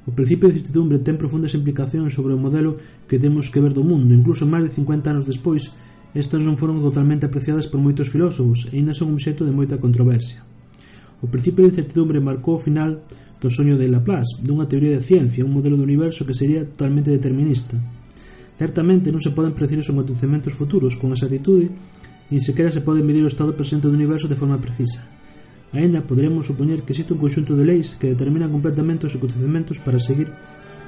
O 0.05 0.13
principio 0.13 0.53
de 0.53 0.61
certidumbre 0.61 1.01
ten 1.01 1.17
profundas 1.17 1.57
implicacións 1.57 2.13
sobre 2.13 2.37
o 2.37 2.43
modelo 2.43 2.77
que 3.09 3.17
temos 3.17 3.49
que 3.49 3.65
ver 3.65 3.73
do 3.73 3.89
mundo, 3.89 4.13
incluso 4.13 4.45
máis 4.45 4.69
de 4.69 4.77
50 4.77 5.17
anos 5.17 5.25
despois, 5.25 5.73
Estas 6.13 6.45
non 6.45 6.61
foron 6.61 6.85
totalmente 6.85 7.25
apreciadas 7.25 7.65
por 7.73 7.81
moitos 7.81 8.13
filósofos 8.13 8.69
e 8.69 8.77
aínda 8.77 8.93
son 8.93 9.17
obxecto 9.17 9.49
de 9.49 9.57
moita 9.57 9.81
controversia. 9.81 10.45
O 11.25 11.31
principio 11.33 11.65
de 11.65 11.73
incertidumbre 11.73 12.21
marcou 12.21 12.61
o 12.61 12.65
final 12.65 13.01
do 13.41 13.49
soño 13.49 13.81
de 13.81 13.89
Laplace, 13.89 14.45
dunha 14.45 14.69
teoría 14.69 15.01
de 15.01 15.07
ciencia, 15.07 15.41
un 15.41 15.57
modelo 15.57 15.81
do 15.81 15.89
universo 15.89 16.29
que 16.29 16.37
sería 16.37 16.69
totalmente 16.69 17.09
determinista. 17.09 17.81
Certamente 18.61 19.09
non 19.09 19.25
se 19.25 19.33
poden 19.33 19.57
predecir 19.57 19.81
os 19.81 19.89
acontecementos 19.89 20.53
futuros 20.53 21.01
con 21.01 21.17
exactitude, 21.17 21.73
nin 22.29 22.41
sequera 22.45 22.69
se 22.69 22.85
pode 22.85 23.01
medir 23.01 23.25
o 23.25 23.33
estado 23.33 23.57
presente 23.57 23.89
do 23.89 23.97
universo 23.97 24.29
de 24.29 24.37
forma 24.37 24.61
precisa. 24.61 25.09
Aínda 25.73 26.05
poderemos 26.05 26.45
supoñer 26.45 26.85
que 26.85 26.93
existe 26.93 27.17
un 27.17 27.23
conxunto 27.25 27.57
de 27.57 27.65
leis 27.65 27.97
que 27.97 28.13
determinan 28.13 28.53
completamente 28.53 29.09
os 29.09 29.17
acontecementos 29.17 29.81
para 29.81 29.97
seguir 29.97 30.29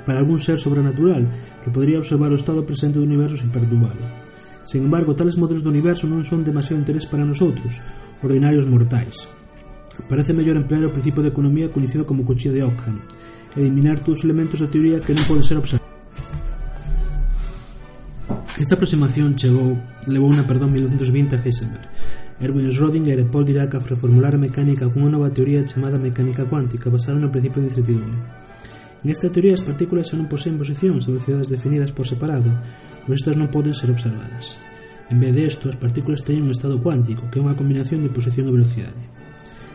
para 0.04 0.21
algún 0.21 0.37
ser 0.37 0.61
sobrenatural 0.61 1.25
que 1.64 1.73
podría 1.73 1.97
observar 1.97 2.28
o 2.28 2.37
estado 2.37 2.69
presente 2.69 3.00
do 3.00 3.09
universo 3.09 3.40
sin 3.40 3.49
perturbalo. 3.49 4.34
Sen 4.64 4.88
embargo, 4.88 5.12
tales 5.12 5.37
modelos 5.37 5.62
do 5.62 5.71
universo 5.71 6.09
non 6.09 6.25
son 6.25 6.40
demasiado 6.40 6.80
interés 6.80 7.04
para 7.04 7.28
nosotros, 7.28 7.85
ordinarios 8.25 8.64
mortais. 8.64 9.28
Parece 10.09 10.33
mellor 10.33 10.56
emplear 10.56 10.88
o 10.88 10.94
principio 10.97 11.23
de 11.23 11.30
economía 11.30 11.71
coñecido 11.71 12.09
como 12.09 12.25
cuchilla 12.25 12.56
de 12.56 12.64
Ockham, 12.64 13.04
eliminar 13.54 14.00
todos 14.00 14.21
os 14.21 14.26
elementos 14.26 14.59
da 14.59 14.73
teoría 14.73 14.99
que 14.99 15.12
non 15.12 15.28
poden 15.28 15.44
ser 15.44 15.61
observados. 15.61 15.85
Esta 18.54 18.78
aproximación 18.78 19.35
chegou, 19.35 19.76
levou 20.06 20.30
unha 20.30 20.47
perdón 20.47 20.73
1920 20.73 21.37
a 21.37 21.42
Heisenberg. 21.42 21.87
Erwin 22.38 22.71
Schrödinger 22.71 23.18
e 23.23 23.26
Paul 23.26 23.47
Dirac 23.47 23.75
a 23.75 23.83
reformular 23.83 24.35
a 24.35 24.42
mecánica 24.42 24.90
cunha 24.90 25.11
nova 25.11 25.30
teoría 25.30 25.66
chamada 25.66 25.99
mecánica 26.02 26.47
cuántica 26.47 26.90
basada 26.90 27.18
no 27.18 27.30
principio 27.30 27.62
de 27.62 27.71
incertidumbre. 27.71 28.18
Nesta 29.04 29.28
teoría 29.28 29.52
as 29.54 29.62
partículas 29.62 30.11
xa 30.11 30.16
non 30.18 30.30
poseen 30.30 30.59
posicións 30.59 31.04
ou 31.06 31.14
velocidades 31.14 31.52
definidas 31.52 31.92
por 31.92 32.09
separado, 32.09 32.50
pero 33.04 33.14
estas 33.14 33.37
non 33.37 33.52
poden 33.52 33.76
ser 33.76 33.92
observadas. 33.92 34.58
En 35.12 35.20
vez 35.20 35.37
desto, 35.37 35.68
as 35.68 35.76
partículas 35.76 36.25
teñen 36.25 36.49
un 36.49 36.56
estado 36.56 36.80
cuántico, 36.80 37.28
que 37.28 37.38
é 37.38 37.44
unha 37.44 37.54
combinación 37.54 38.00
de 38.00 38.11
posición 38.11 38.49
e 38.49 38.56
velocidade. 38.56 39.02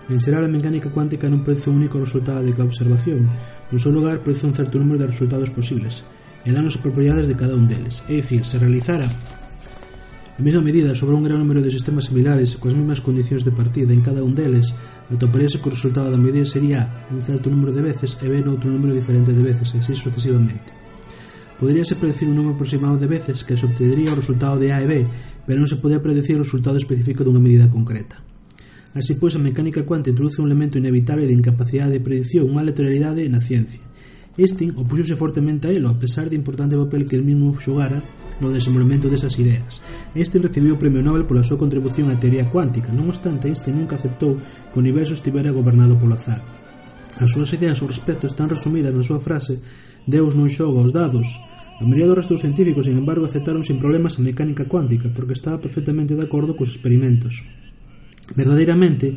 En 0.09 0.17
xeral, 0.17 0.41
a 0.41 0.49
mecánica 0.49 0.89
cuántica 0.89 1.29
non 1.29 1.45
produce 1.45 1.69
un 1.69 1.85
único 1.85 2.01
resultado 2.01 2.41
de 2.41 2.51
cada 2.51 2.65
observación, 2.65 3.29
no 3.69 3.77
seu 3.77 3.93
lugar 3.93 4.25
produce 4.25 4.49
un 4.49 4.57
certo 4.57 4.81
número 4.81 5.05
de 5.05 5.09
resultados 5.13 5.53
posibles, 5.53 6.01
e 6.41 6.49
danos 6.49 6.81
propiedades 6.81 7.29
de 7.29 7.37
cada 7.37 7.53
un 7.53 7.69
deles. 7.69 8.01
É 8.09 8.17
dicir, 8.17 8.41
se 8.41 8.57
realizara 8.57 9.05
a 9.05 10.41
mesma 10.41 10.63
medida 10.63 10.95
sobre 10.95 11.19
un 11.19 11.23
gran 11.27 11.37
número 11.37 11.61
de 11.61 11.69
sistemas 11.69 12.07
similares 12.07 12.55
coas 12.55 12.71
mesmas 12.71 13.03
condicións 13.03 13.43
de 13.43 13.51
partida 13.51 13.91
en 13.91 13.99
cada 13.99 14.23
un 14.23 14.33
deles, 14.33 14.71
atoparíase 15.11 15.59
que 15.59 15.67
o 15.67 15.75
resultado 15.75 16.07
da 16.07 16.17
medida 16.17 16.47
sería 16.47 17.05
un 17.11 17.19
certo 17.19 17.51
número 17.51 17.75
de 17.75 17.83
veces 17.83 18.15
e 18.23 18.31
ben 18.31 18.47
outro 18.47 18.71
número 18.71 18.95
diferente 18.95 19.35
de 19.35 19.43
veces, 19.43 19.75
e 19.75 19.83
así 19.83 19.93
sucesivamente. 19.93 20.88
Poderíase 21.59 21.99
predecir 21.99 22.31
un 22.31 22.39
número 22.39 22.55
aproximado 22.55 22.95
de 22.95 23.11
veces 23.11 23.43
que 23.43 23.59
se 23.59 23.67
obtendría 23.67 24.15
o 24.15 24.15
resultado 24.15 24.55
de 24.55 24.71
A 24.71 24.79
e 24.79 24.87
B, 24.87 25.03
pero 25.43 25.59
non 25.59 25.67
se 25.67 25.83
podía 25.83 25.99
predecir 25.99 26.39
o 26.39 26.43
resultado 26.47 26.79
específico 26.79 27.27
dunha 27.27 27.43
medida 27.43 27.67
concreta. 27.67 28.23
Así 28.95 29.19
pois, 29.19 29.35
a 29.35 29.43
mecánica 29.43 29.83
cuántica 29.83 30.15
introduce 30.15 30.39
un 30.39 30.47
elemento 30.47 30.79
inevitable 30.79 31.27
de 31.27 31.35
incapacidade 31.35 31.91
de 31.91 31.99
predicción, 31.99 32.47
unha 32.47 32.63
aleatoriedade 32.63 33.27
na 33.27 33.43
ciencia. 33.43 33.83
Einstein 34.39 34.71
opuxose 34.79 35.19
fortemente 35.19 35.67
a 35.67 35.75
elo, 35.75 35.91
a 35.91 35.99
pesar 35.99 36.31
do 36.31 36.39
importante 36.39 36.79
papel 36.79 37.03
que 37.03 37.19
el 37.19 37.27
mismo 37.27 37.51
xogara 37.51 37.99
no 38.39 38.55
desenvolvemento 38.55 39.11
desas 39.11 39.35
ideas. 39.35 39.83
Einstein 40.15 40.47
recibiu 40.47 40.79
o 40.79 40.81
Premio 40.81 41.03
Nobel 41.03 41.27
pola 41.27 41.43
súa 41.43 41.59
contribución 41.59 42.07
á 42.07 42.15
teoría 42.15 42.47
cuántica, 42.47 42.95
non 42.95 43.11
obstante, 43.11 43.51
Einstein 43.51 43.75
nunca 43.75 43.99
aceptou 43.99 44.39
que 44.39 44.77
o 44.79 44.81
universo 44.81 45.11
estivera 45.11 45.51
gobernado 45.51 45.99
polo 45.99 46.15
azar. 46.15 46.39
As 47.19 47.35
súas 47.35 47.51
ideas 47.51 47.83
ao 47.83 47.91
respecto 47.91 48.31
están 48.31 48.47
resumidas 48.47 48.95
na 48.95 49.03
súa 49.03 49.19
frase 49.19 49.59
Deus 50.09 50.33
non 50.33 50.49
xoga 50.49 50.81
aos 50.81 50.89
dados. 50.89 51.37
A 51.77 51.85
maioría 51.85 52.09
dos 52.09 52.19
restos 52.19 52.41
científicos, 52.41 52.89
sin 52.89 52.97
embargo, 52.97 53.29
aceptaron 53.29 53.61
sin 53.61 53.77
problemas 53.77 54.17
a 54.17 54.25
mecánica 54.25 54.65
cuántica 54.65 55.07
porque 55.13 55.37
estaba 55.37 55.61
perfectamente 55.61 56.17
de 56.17 56.25
acordo 56.25 56.57
cos 56.57 56.73
experimentos. 56.73 57.45
Verdadeiramente, 58.33 59.13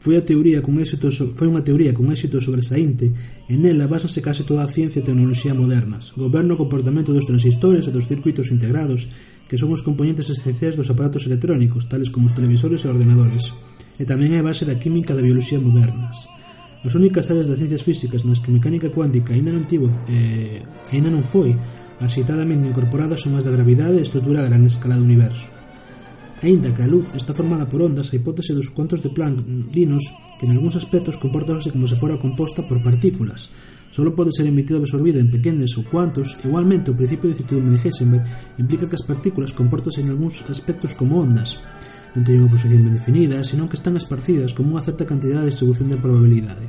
foi 0.00 0.16
a 0.16 0.24
teoría 0.24 0.64
con 0.64 0.80
éxito 0.80 1.12
foi 1.12 1.44
unha 1.44 1.60
teoría 1.60 1.92
con 1.92 2.08
éxito 2.08 2.40
sobresaínte 2.40 3.12
e 3.52 3.54
nela 3.60 3.84
basase 3.84 4.24
case 4.24 4.48
toda 4.48 4.64
a 4.64 4.72
ciencia 4.72 5.04
e 5.04 5.06
tecnoloxía 5.06 5.52
modernas. 5.52 6.16
Goberna 6.16 6.56
o 6.56 6.60
comportamento 6.64 7.12
dos 7.12 7.28
transistores 7.28 7.84
e 7.84 7.92
dos 7.92 8.08
circuitos 8.08 8.48
integrados, 8.48 9.12
que 9.44 9.60
son 9.60 9.76
os 9.76 9.84
componentes 9.84 10.32
esenciais 10.32 10.72
dos 10.72 10.88
aparatos 10.88 11.28
electrónicos, 11.28 11.84
tales 11.84 12.08
como 12.08 12.32
os 12.32 12.36
televisores 12.36 12.80
e 12.80 12.88
ordenadores. 12.88 13.52
E 14.00 14.08
tamén 14.08 14.32
é 14.32 14.40
base 14.40 14.64
da 14.64 14.80
química 14.80 15.12
da 15.12 15.20
bioloxía 15.20 15.60
modernas. 15.60 16.39
As 16.80 16.96
únicas 16.96 17.28
áreas 17.28 17.44
das 17.44 17.60
ciencias 17.60 17.84
físicas 17.84 18.24
nas 18.24 18.40
que 18.40 18.48
a 18.48 18.56
mecánica 18.56 18.88
cuántica 18.88 19.36
aínda 19.36 19.52
non 19.52 19.68
tivo 19.68 19.92
eh, 20.08 20.64
aínda 20.88 21.12
non 21.12 21.20
foi 21.20 21.52
axeitadamente 22.00 22.72
incorporada 22.72 23.20
son 23.20 23.36
as 23.36 23.44
da 23.44 23.52
gravidade 23.52 24.00
e 24.00 24.04
estrutura 24.04 24.40
a 24.40 24.48
gran 24.48 24.64
escala 24.64 24.96
do 24.96 25.04
universo. 25.04 25.52
Aínda 26.40 26.72
que 26.72 26.80
a 26.80 26.88
luz 26.88 27.12
está 27.12 27.36
formada 27.36 27.68
por 27.68 27.84
ondas, 27.84 28.08
a 28.08 28.16
hipótese 28.16 28.56
dos 28.56 28.72
cuantos 28.72 29.04
de 29.04 29.12
Planck 29.12 29.44
dinos 29.68 30.08
que 30.40 30.48
en 30.48 30.56
algúns 30.56 30.80
aspectos 30.80 31.20
comportase 31.20 31.68
como 31.68 31.84
se 31.84 32.00
fora 32.00 32.16
composta 32.16 32.64
por 32.64 32.80
partículas. 32.80 33.52
Solo 33.92 34.16
pode 34.16 34.32
ser 34.32 34.48
emitida 34.48 34.80
ou 34.80 34.84
absorbida 34.88 35.20
en 35.20 35.28
pequenes 35.28 35.76
ou 35.76 35.84
cuantos, 35.84 36.40
igualmente 36.40 36.88
o 36.88 36.96
principio 36.96 37.28
de 37.28 37.44
certidumbre 37.44 37.76
de 37.76 37.84
Heisenberg 37.84 38.24
implica 38.56 38.88
que 38.88 38.96
as 38.96 39.04
partículas 39.04 39.52
comportase 39.52 40.00
en 40.00 40.08
algúns 40.08 40.40
aspectos 40.48 40.96
como 40.96 41.20
ondas 41.20 41.60
non 42.14 42.26
teñen 42.26 42.42
unha 42.42 42.52
posición 42.52 42.82
ben 42.82 42.98
definida, 42.98 43.46
senón 43.46 43.70
que 43.70 43.78
están 43.78 43.94
esparcidas 43.94 44.50
como 44.56 44.74
unha 44.74 44.82
certa 44.82 45.06
cantidad 45.06 45.46
de 45.46 45.50
distribución 45.54 45.90
de 45.90 46.02
probabilidade. 46.02 46.66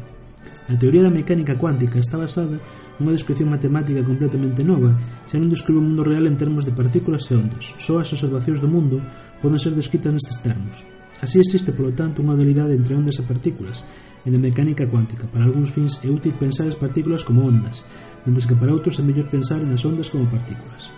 A 0.69 0.77
teoría 0.77 1.03
da 1.03 1.11
mecánica 1.11 1.57
cuántica 1.57 1.97
está 1.97 2.15
basada 2.15 2.61
nunha 3.01 3.17
descripción 3.17 3.49
matemática 3.49 4.05
completamente 4.05 4.61
nova, 4.61 4.93
xa 5.25 5.41
non 5.41 5.49
describe 5.49 5.81
o 5.81 5.85
mundo 5.85 6.05
real 6.05 6.29
en 6.29 6.37
termos 6.37 6.63
de 6.63 6.77
partículas 6.77 7.25
e 7.27 7.35
ondas. 7.35 7.73
Só 7.81 7.97
as 7.97 8.13
observacións 8.13 8.61
do 8.61 8.69
mundo 8.69 9.01
poden 9.41 9.57
ser 9.57 9.73
descritas 9.73 10.13
nestes 10.13 10.37
termos. 10.45 10.85
Así 11.21 11.41
existe, 11.41 11.73
polo 11.73 11.93
tanto, 11.97 12.21
unha 12.21 12.37
dualidade 12.37 12.77
entre 12.77 12.93
ondas 12.93 13.17
e 13.17 13.25
partículas, 13.25 13.83
en 14.25 14.37
a 14.37 14.39
mecánica 14.39 14.85
cuántica. 14.85 15.25
Para 15.25 15.49
algúns 15.49 15.73
fins 15.73 16.05
é 16.05 16.09
útil 16.13 16.37
pensar 16.37 16.69
as 16.69 16.77
partículas 16.77 17.25
como 17.25 17.41
ondas, 17.41 17.81
mentres 18.25 18.45
que 18.45 18.57
para 18.57 18.73
outros 18.73 19.01
é 19.01 19.03
mellor 19.03 19.25
pensar 19.33 19.61
nas 19.65 19.81
ondas 19.81 20.13
como 20.13 20.29
partículas. 20.29 20.93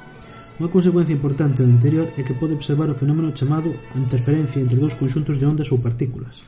Unha 0.63 0.71
consecuencia 0.71 1.11
importante 1.11 1.59
do 1.59 1.67
anterior 1.67 2.07
é 2.15 2.23
que 2.23 2.39
pode 2.39 2.55
observar 2.55 2.87
o 2.87 2.95
fenómeno 2.95 3.35
chamado 3.35 3.75
interferencia 3.99 4.63
entre 4.63 4.79
dous 4.79 4.95
conxuntos 4.95 5.35
de 5.35 5.43
ondas 5.43 5.67
ou 5.75 5.83
partículas. 5.83 6.47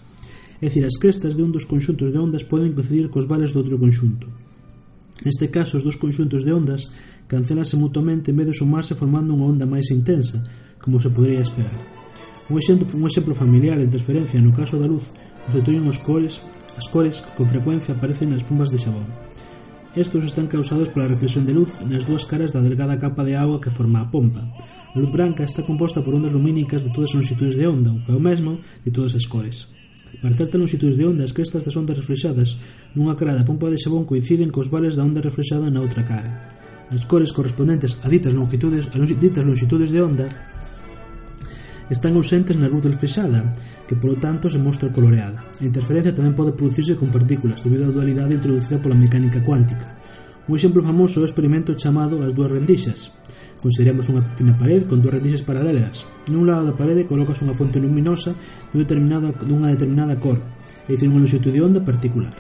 É 0.63 0.71
dicir, 0.71 0.87
as 0.87 0.95
crestas 0.95 1.35
de 1.35 1.43
un 1.43 1.51
dos 1.51 1.67
conxuntos 1.67 2.15
de 2.15 2.19
ondas 2.23 2.47
poden 2.47 2.71
coincidir 2.71 3.11
cos 3.11 3.27
vales 3.27 3.51
do 3.51 3.59
outro 3.59 3.75
conxunto. 3.75 4.31
Neste 5.19 5.51
caso, 5.51 5.75
os 5.75 5.83
dous 5.83 5.99
conxuntos 5.99 6.47
de 6.47 6.55
ondas 6.55 6.95
cancelanse 7.27 7.75
mutuamente 7.75 8.31
en 8.31 8.39
vez 8.39 8.47
de 8.47 8.55
sumarse 8.55 8.95
formando 8.95 9.35
unha 9.35 9.51
onda 9.51 9.67
máis 9.67 9.91
intensa, 9.91 10.47
como 10.79 11.03
se 11.03 11.11
podría 11.11 11.43
esperar. 11.43 11.75
Un 12.47 12.55
exemplo, 12.55 12.87
un 12.95 13.03
exemplo 13.11 13.35
familiar 13.35 13.75
de 13.75 13.91
interferencia 13.91 14.39
no 14.39 14.55
caso 14.55 14.79
da 14.79 14.87
luz 14.87 15.11
constituyen 15.43 15.83
os 15.91 15.99
cores, 15.99 16.39
as 16.79 16.87
cores 16.87 17.19
que 17.19 17.35
con 17.35 17.51
frecuencia 17.51 17.91
aparecen 17.91 18.31
nas 18.31 18.47
pumbas 18.47 18.71
de 18.71 18.79
xabón. 18.79 19.24
Estes 19.95 20.25
están 20.27 20.51
causados 20.51 20.91
pola 20.91 21.07
reflexión 21.07 21.47
de 21.47 21.55
luz 21.55 21.71
nas 21.87 22.03
dúas 22.03 22.27
caras 22.27 22.51
da 22.51 22.59
delgada 22.59 22.99
capa 22.99 23.23
de 23.23 23.39
auga 23.39 23.63
que 23.63 23.71
forma 23.71 24.03
a 24.03 24.11
pompa. 24.11 24.43
A 24.91 24.99
luz 24.99 25.07
branca 25.07 25.47
está 25.47 25.63
composta 25.63 26.03
por 26.03 26.11
ondas 26.11 26.35
lumínicas 26.35 26.83
de 26.83 26.91
todas 26.91 27.15
as 27.15 27.23
longitudes 27.23 27.55
de 27.55 27.63
onda, 27.63 27.95
o 27.95 28.03
que 28.03 28.11
é 28.11 28.15
o 28.19 28.19
mesmo 28.19 28.59
de 28.83 28.91
todas 28.91 29.15
as 29.15 29.23
cores. 29.23 29.71
Para 30.19 30.35
certas 30.35 30.59
longitudes 30.59 30.99
de 30.99 31.07
onda, 31.07 31.23
as 31.23 31.31
crestas 31.31 31.63
das 31.63 31.79
ondas 31.79 31.95
reflexadas 31.95 32.59
nunha 32.91 33.15
cara 33.15 33.39
da 33.39 33.47
pompa 33.47 33.71
de 33.71 33.79
xabón 33.79 34.03
coinciden 34.03 34.51
cos 34.51 34.67
vales 34.67 34.99
da 34.99 35.07
onda 35.07 35.23
reflexada 35.23 35.71
na 35.71 35.79
outra 35.79 36.03
cara. 36.03 36.59
As 36.91 37.07
cores 37.07 37.31
correspondentes 37.31 37.95
a 38.03 38.11
ditas 38.11 38.35
longitudes, 38.35 38.91
a 38.91 38.99
ditas 38.99 39.47
longitudes 39.47 39.95
de 39.95 40.03
onda 40.03 40.27
están 41.89 42.17
ausentes 42.17 42.57
na 42.57 42.71
luz 42.71 42.81
desfexada, 42.81 43.53
que 43.85 43.93
polo 43.93 44.17
tanto 44.17 44.49
se 44.49 44.57
mostra 44.57 44.89
coloreada. 44.89 45.45
A 45.61 45.63
interferencia 45.65 46.15
tamén 46.15 46.33
pode 46.33 46.57
producirse 46.57 46.97
con 46.97 47.13
partículas 47.13 47.61
debido 47.61 47.85
á 47.85 47.93
dualidade 47.93 48.33
introducida 48.33 48.81
pola 48.81 48.97
mecánica 48.97 49.43
cuántica. 49.45 49.97
Un 50.49 50.57
exemplo 50.57 50.81
famoso 50.81 51.21
é 51.21 51.25
o 51.25 51.29
experimento 51.29 51.77
chamado 51.77 52.21
as 52.25 52.33
dúas 52.33 52.49
rendixas. 52.49 53.13
Consideramos 53.61 54.09
unha 54.13 54.21
fina 54.37 54.53
parede 54.53 54.85
con 54.89 55.01
dúas 55.01 55.17
rendixas 55.17 55.45
paralelas. 55.45 56.05
Nun 56.29 56.45
lado 56.45 56.69
da 56.69 56.77
parede 56.77 57.09
colocas 57.09 57.41
unha 57.45 57.57
fonte 57.57 57.81
luminosa 57.81 58.33
dun 58.69 58.85
determinado, 58.85 59.33
dunha 59.45 59.73
determinada 59.73 60.17
cor, 60.21 60.41
é 60.85 60.93
dicir, 60.93 61.09
unha 61.09 61.21
longitud 61.21 61.49
de 61.53 61.61
onda 61.61 61.81
particular. 61.81 62.33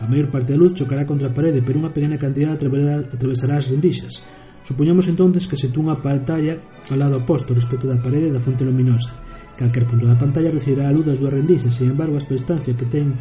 A 0.00 0.08
maior 0.08 0.32
parte 0.32 0.56
da 0.56 0.60
luz 0.60 0.72
chocará 0.72 1.04
contra 1.04 1.28
a 1.28 1.36
parede, 1.36 1.60
pero 1.60 1.76
unha 1.76 1.92
pequena 1.92 2.16
cantidad 2.16 2.56
atravesará 2.56 3.60
as 3.60 3.68
rendixas, 3.68 4.24
Supoñamos 4.70 5.08
entonces 5.08 5.50
que 5.50 5.58
se 5.58 5.66
unha 5.74 5.98
pantalla 5.98 6.62
ao 6.86 6.94
lado 6.94 7.18
oposto 7.18 7.50
respecto 7.58 7.90
da 7.90 7.98
parede 7.98 8.30
da 8.30 8.38
fonte 8.38 8.62
luminosa. 8.62 9.18
Calquer 9.58 9.82
punto 9.82 10.06
da 10.06 10.14
pantalla 10.14 10.54
recibirá 10.54 10.86
a 10.86 10.94
luz 10.94 11.10
das 11.10 11.18
dúas 11.18 11.34
rendixas, 11.34 11.74
sin 11.74 11.90
embargo, 11.90 12.14
a 12.14 12.22
distancia 12.22 12.78
que 12.78 12.86
ten 12.86 13.18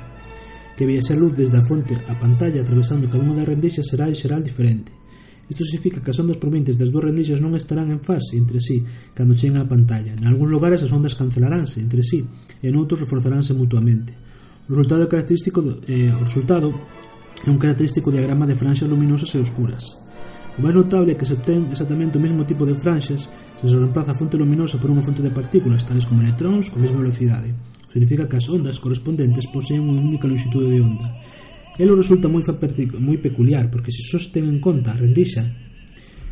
que 0.78 0.86
viese 0.86 1.18
a 1.18 1.20
luz 1.20 1.34
desde 1.34 1.58
a 1.58 1.66
fonte 1.66 1.98
á 2.06 2.14
pantalla 2.22 2.62
atravesando 2.62 3.10
cada 3.10 3.26
unha 3.26 3.34
das 3.34 3.50
rendixas 3.50 3.90
será 3.90 4.06
en 4.06 4.14
xeral 4.14 4.46
diferente. 4.46 4.94
Isto 5.50 5.66
significa 5.66 6.06
que 6.06 6.14
as 6.14 6.22
ondas 6.22 6.38
provenientes 6.38 6.78
das 6.78 6.94
dúas 6.94 7.10
rendixas 7.10 7.42
non 7.42 7.58
estarán 7.58 7.90
en 7.90 8.06
fase 8.06 8.38
entre 8.38 8.62
sí 8.62 8.86
cando 9.18 9.34
cheguen 9.34 9.58
á 9.58 9.66
pantalla. 9.66 10.14
En 10.14 10.30
algúns 10.30 10.54
lugares 10.54 10.86
as 10.86 10.94
ondas 10.94 11.18
cancelaranse 11.18 11.82
entre 11.82 12.06
sí 12.06 12.30
e 12.62 12.70
en 12.70 12.78
outros 12.78 13.02
reforzaránse 13.02 13.58
mutuamente. 13.58 14.14
O 14.70 14.78
resultado 14.78 15.10
característico 15.10 15.66
do, 15.66 15.82
eh, 15.90 16.14
o 16.14 16.22
resultado 16.22 16.78
é 17.42 17.50
un 17.50 17.58
característico 17.58 18.14
diagrama 18.14 18.46
de 18.46 18.54
franxas 18.54 18.86
luminosas 18.86 19.34
e 19.34 19.42
oscuras. 19.42 20.09
O 20.58 20.60
máis 20.66 20.76
notable 20.76 21.14
é 21.14 21.18
que 21.20 21.28
se 21.28 21.38
obtén 21.38 21.70
exactamente 21.70 22.18
o 22.18 22.24
mesmo 22.24 22.48
tipo 22.48 22.66
de 22.66 22.74
franxas 22.74 23.30
se 23.30 23.66
se 23.68 23.76
reemplaza 23.78 24.12
a 24.12 24.20
fonte 24.20 24.40
luminosa 24.40 24.82
por 24.82 24.90
unha 24.90 25.06
fonte 25.06 25.22
de 25.22 25.30
partículas 25.30 25.86
tales 25.86 26.10
como 26.10 26.26
electróns 26.26 26.74
con 26.74 26.82
mesma 26.82 27.06
velocidade. 27.06 27.54
Significa 27.94 28.26
que 28.26 28.42
as 28.42 28.50
ondas 28.50 28.82
correspondentes 28.82 29.46
poseen 29.54 29.86
unha 29.86 30.02
única 30.02 30.26
longitude 30.26 30.74
de 30.74 30.80
onda. 30.82 31.08
Elo 31.78 31.94
resulta 31.94 32.26
moi, 32.26 32.42
moi 33.00 33.18
peculiar 33.22 33.70
porque 33.70 33.94
se 33.94 34.02
sosten 34.02 34.50
en 34.50 34.58
conta 34.58 34.92
a 34.92 35.00
rendixa 35.00 35.46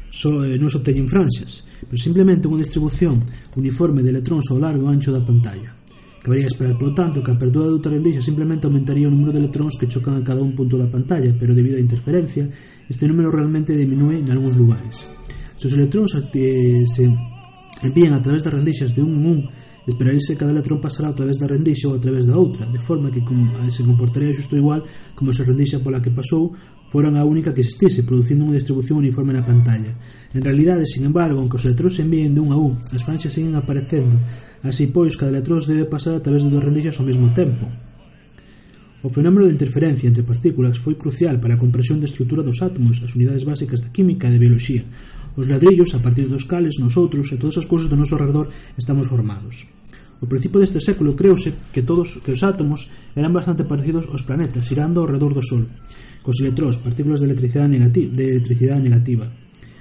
so, 0.10 0.42
eh, 0.42 0.58
non 0.58 0.74
se 0.74 0.82
obteñen 0.82 1.06
franxas, 1.06 1.70
pero 1.86 2.02
simplemente 2.02 2.50
unha 2.50 2.58
distribución 2.58 3.22
uniforme 3.54 4.02
de 4.02 4.10
electróns 4.10 4.50
ao 4.50 4.58
largo 4.58 4.90
e 4.90 4.92
ancho 4.98 5.14
da 5.14 5.22
pantalla. 5.22 5.77
Cabería 6.28 6.48
esperar, 6.52 6.76
polo 6.78 6.92
tanto, 6.92 7.24
que 7.24 7.32
a 7.32 7.40
apertura 7.40 7.72
do 7.72 7.80
tarendeixo 7.80 8.20
simplemente 8.20 8.68
aumentaría 8.68 9.08
o 9.08 9.14
número 9.16 9.32
de 9.32 9.40
electróns 9.40 9.80
que 9.80 9.88
chocan 9.88 10.20
a 10.20 10.28
cada 10.28 10.44
un 10.44 10.52
punto 10.52 10.76
da 10.76 10.92
pantalla, 10.92 11.32
pero 11.32 11.56
debido 11.56 11.80
á 11.80 11.86
interferencia, 11.88 12.52
este 12.92 13.08
número 13.08 13.32
realmente 13.32 13.72
diminúe 13.72 14.20
en 14.20 14.28
algúns 14.28 14.60
lugares. 14.60 15.08
Se 15.56 15.72
os 15.72 15.76
electróns 15.80 16.20
eh, 16.20 16.84
se 16.84 17.08
envían 17.80 18.12
a 18.12 18.20
través 18.20 18.44
das 18.44 18.52
rendeixas 18.52 18.92
de 18.92 19.08
un 19.08 19.24
en 19.24 19.24
un, 19.24 19.40
esperaríse 19.88 20.36
que 20.36 20.44
cada 20.44 20.52
electrón 20.52 20.84
pasará 20.84 21.16
a 21.16 21.16
través 21.16 21.40
da 21.40 21.48
rendixa 21.48 21.88
ou 21.88 21.96
a 21.96 22.04
través 22.04 22.28
da 22.28 22.36
outra, 22.36 22.68
de 22.68 22.82
forma 22.84 23.08
que 23.08 23.24
eh, 23.24 23.72
se 23.72 23.88
comportaría 23.88 24.36
xusto 24.36 24.60
igual 24.60 24.84
como 25.16 25.32
se 25.32 25.48
a 25.48 25.48
rendixa 25.48 25.80
pola 25.80 26.04
que 26.04 26.12
pasou 26.12 26.52
foran 26.92 27.16
a 27.16 27.24
única 27.24 27.56
que 27.56 27.64
existise, 27.64 28.04
producindo 28.04 28.44
unha 28.44 28.60
distribución 28.60 29.00
uniforme 29.00 29.32
na 29.32 29.48
pantalla. 29.48 29.96
En 30.36 30.44
realidade, 30.44 30.84
sin 30.92 31.08
embargo, 31.08 31.40
aunque 31.40 31.56
os 31.56 31.64
electróns 31.64 31.96
se 31.96 32.04
envíen 32.04 32.36
de 32.36 32.44
un 32.44 32.52
a 32.52 32.60
un, 32.60 32.76
as 32.92 33.00
franxas 33.08 33.32
siguen 33.32 33.56
aparecendo, 33.56 34.20
Así 34.68 34.92
pois, 34.92 35.16
cada 35.16 35.32
electrón 35.32 35.64
debe 35.64 35.88
pasar 35.88 36.20
a 36.20 36.24
través 36.24 36.44
de 36.44 36.52
dúas 36.52 36.68
rendixas 36.68 37.00
ao 37.00 37.08
mesmo 37.08 37.32
tempo. 37.32 37.72
O 39.00 39.08
fenómeno 39.08 39.48
de 39.48 39.56
interferencia 39.56 40.12
entre 40.12 40.28
partículas 40.28 40.76
foi 40.76 41.00
crucial 41.00 41.40
para 41.40 41.56
a 41.56 41.62
comprensión 41.62 42.04
da 42.04 42.10
estrutura 42.12 42.44
dos 42.44 42.60
átomos, 42.60 43.00
as 43.00 43.16
unidades 43.16 43.48
básicas 43.48 43.80
da 43.80 43.94
química 43.96 44.28
e 44.28 44.36
da 44.36 44.44
bioloxía, 44.44 44.84
os 45.40 45.48
ladrillos 45.48 45.96
a 45.96 46.04
partir 46.04 46.28
dos 46.28 46.44
cales 46.44 46.84
nosotros 46.84 47.32
e 47.32 47.40
todas 47.40 47.64
as 47.64 47.70
cousas 47.72 47.88
do 47.88 47.96
noso 47.96 48.20
redor 48.20 48.52
estamos 48.76 49.08
formados. 49.08 49.72
O 50.20 50.28
principio 50.28 50.60
deste 50.60 50.84
século 50.84 51.16
creuse 51.16 51.72
que 51.72 51.88
todos 51.88 52.20
que 52.26 52.36
os 52.36 52.44
átomos 52.44 52.92
eran 53.16 53.32
bastante 53.32 53.64
parecidos 53.64 54.12
aos 54.12 54.28
planetas 54.28 54.68
girando 54.68 55.00
ao 55.00 55.08
redor 55.08 55.32
do 55.32 55.46
Sol, 55.46 55.64
cos 56.26 56.44
electróns, 56.44 56.84
partículas 56.84 57.24
de 57.24 57.32
electricidade 57.32 57.72
negativa, 57.72 58.12
de 58.12 58.26
electricidade 58.36 58.84
negativa, 58.84 59.32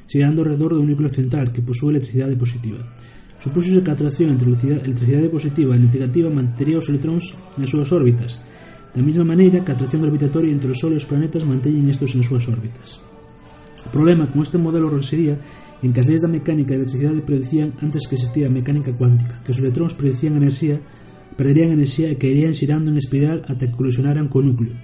girando 0.07 0.45
ao 0.45 0.55
redor 0.55 0.79
do 0.79 0.87
núcleo 0.87 1.11
central 1.11 1.51
que 1.51 1.65
posúe 1.65 1.91
electricidade 1.91 2.39
positiva. 2.39 2.85
Supúxose 3.47 3.79
que 3.87 3.91
a 3.91 3.95
atracción 3.95 4.35
entre 4.35 4.51
electricidade 4.51 5.31
positiva 5.31 5.79
e 5.79 5.79
negativa 5.79 6.27
mantería 6.35 6.83
os 6.83 6.91
electróns 6.91 7.39
nas 7.55 7.71
súas 7.71 7.95
órbitas, 7.95 8.43
da 8.91 9.07
mesma 9.07 9.23
maneira 9.23 9.63
que 9.63 9.71
a 9.71 9.79
atracción 9.79 10.03
gravitatoria 10.03 10.51
entre 10.51 10.67
o 10.67 10.75
Sol 10.75 10.91
e 10.91 10.99
os 10.99 11.07
planetas 11.07 11.47
manteñen 11.47 11.87
estes 11.87 12.19
nas 12.19 12.27
súas 12.27 12.43
órbitas. 12.51 12.99
O 13.87 13.91
problema 13.95 14.27
con 14.27 14.43
este 14.43 14.59
modelo 14.59 14.91
residía 14.91 15.39
en 15.79 15.95
que 15.95 16.03
as 16.03 16.11
leis 16.11 16.27
da 16.27 16.35
mecánica 16.35 16.75
e 16.75 16.83
electricidade 16.83 17.23
predicían 17.23 17.71
antes 17.87 18.11
que 18.11 18.19
existía 18.19 18.51
a 18.51 18.57
mecánica 18.59 18.91
cuántica, 18.99 19.39
que 19.47 19.55
os 19.55 19.63
electróns 19.63 19.95
predicían 19.95 20.35
enerxía, 20.35 20.83
perderían 21.39 21.71
enerxía 21.71 22.11
e 22.11 22.19
que 22.19 22.27
irían 22.27 22.51
xirando 22.51 22.91
en 22.91 22.99
espiral 22.99 23.47
ata 23.47 23.71
que 23.71 23.79
colisionaran 23.79 24.27
co 24.27 24.43
núcleo. 24.43 24.75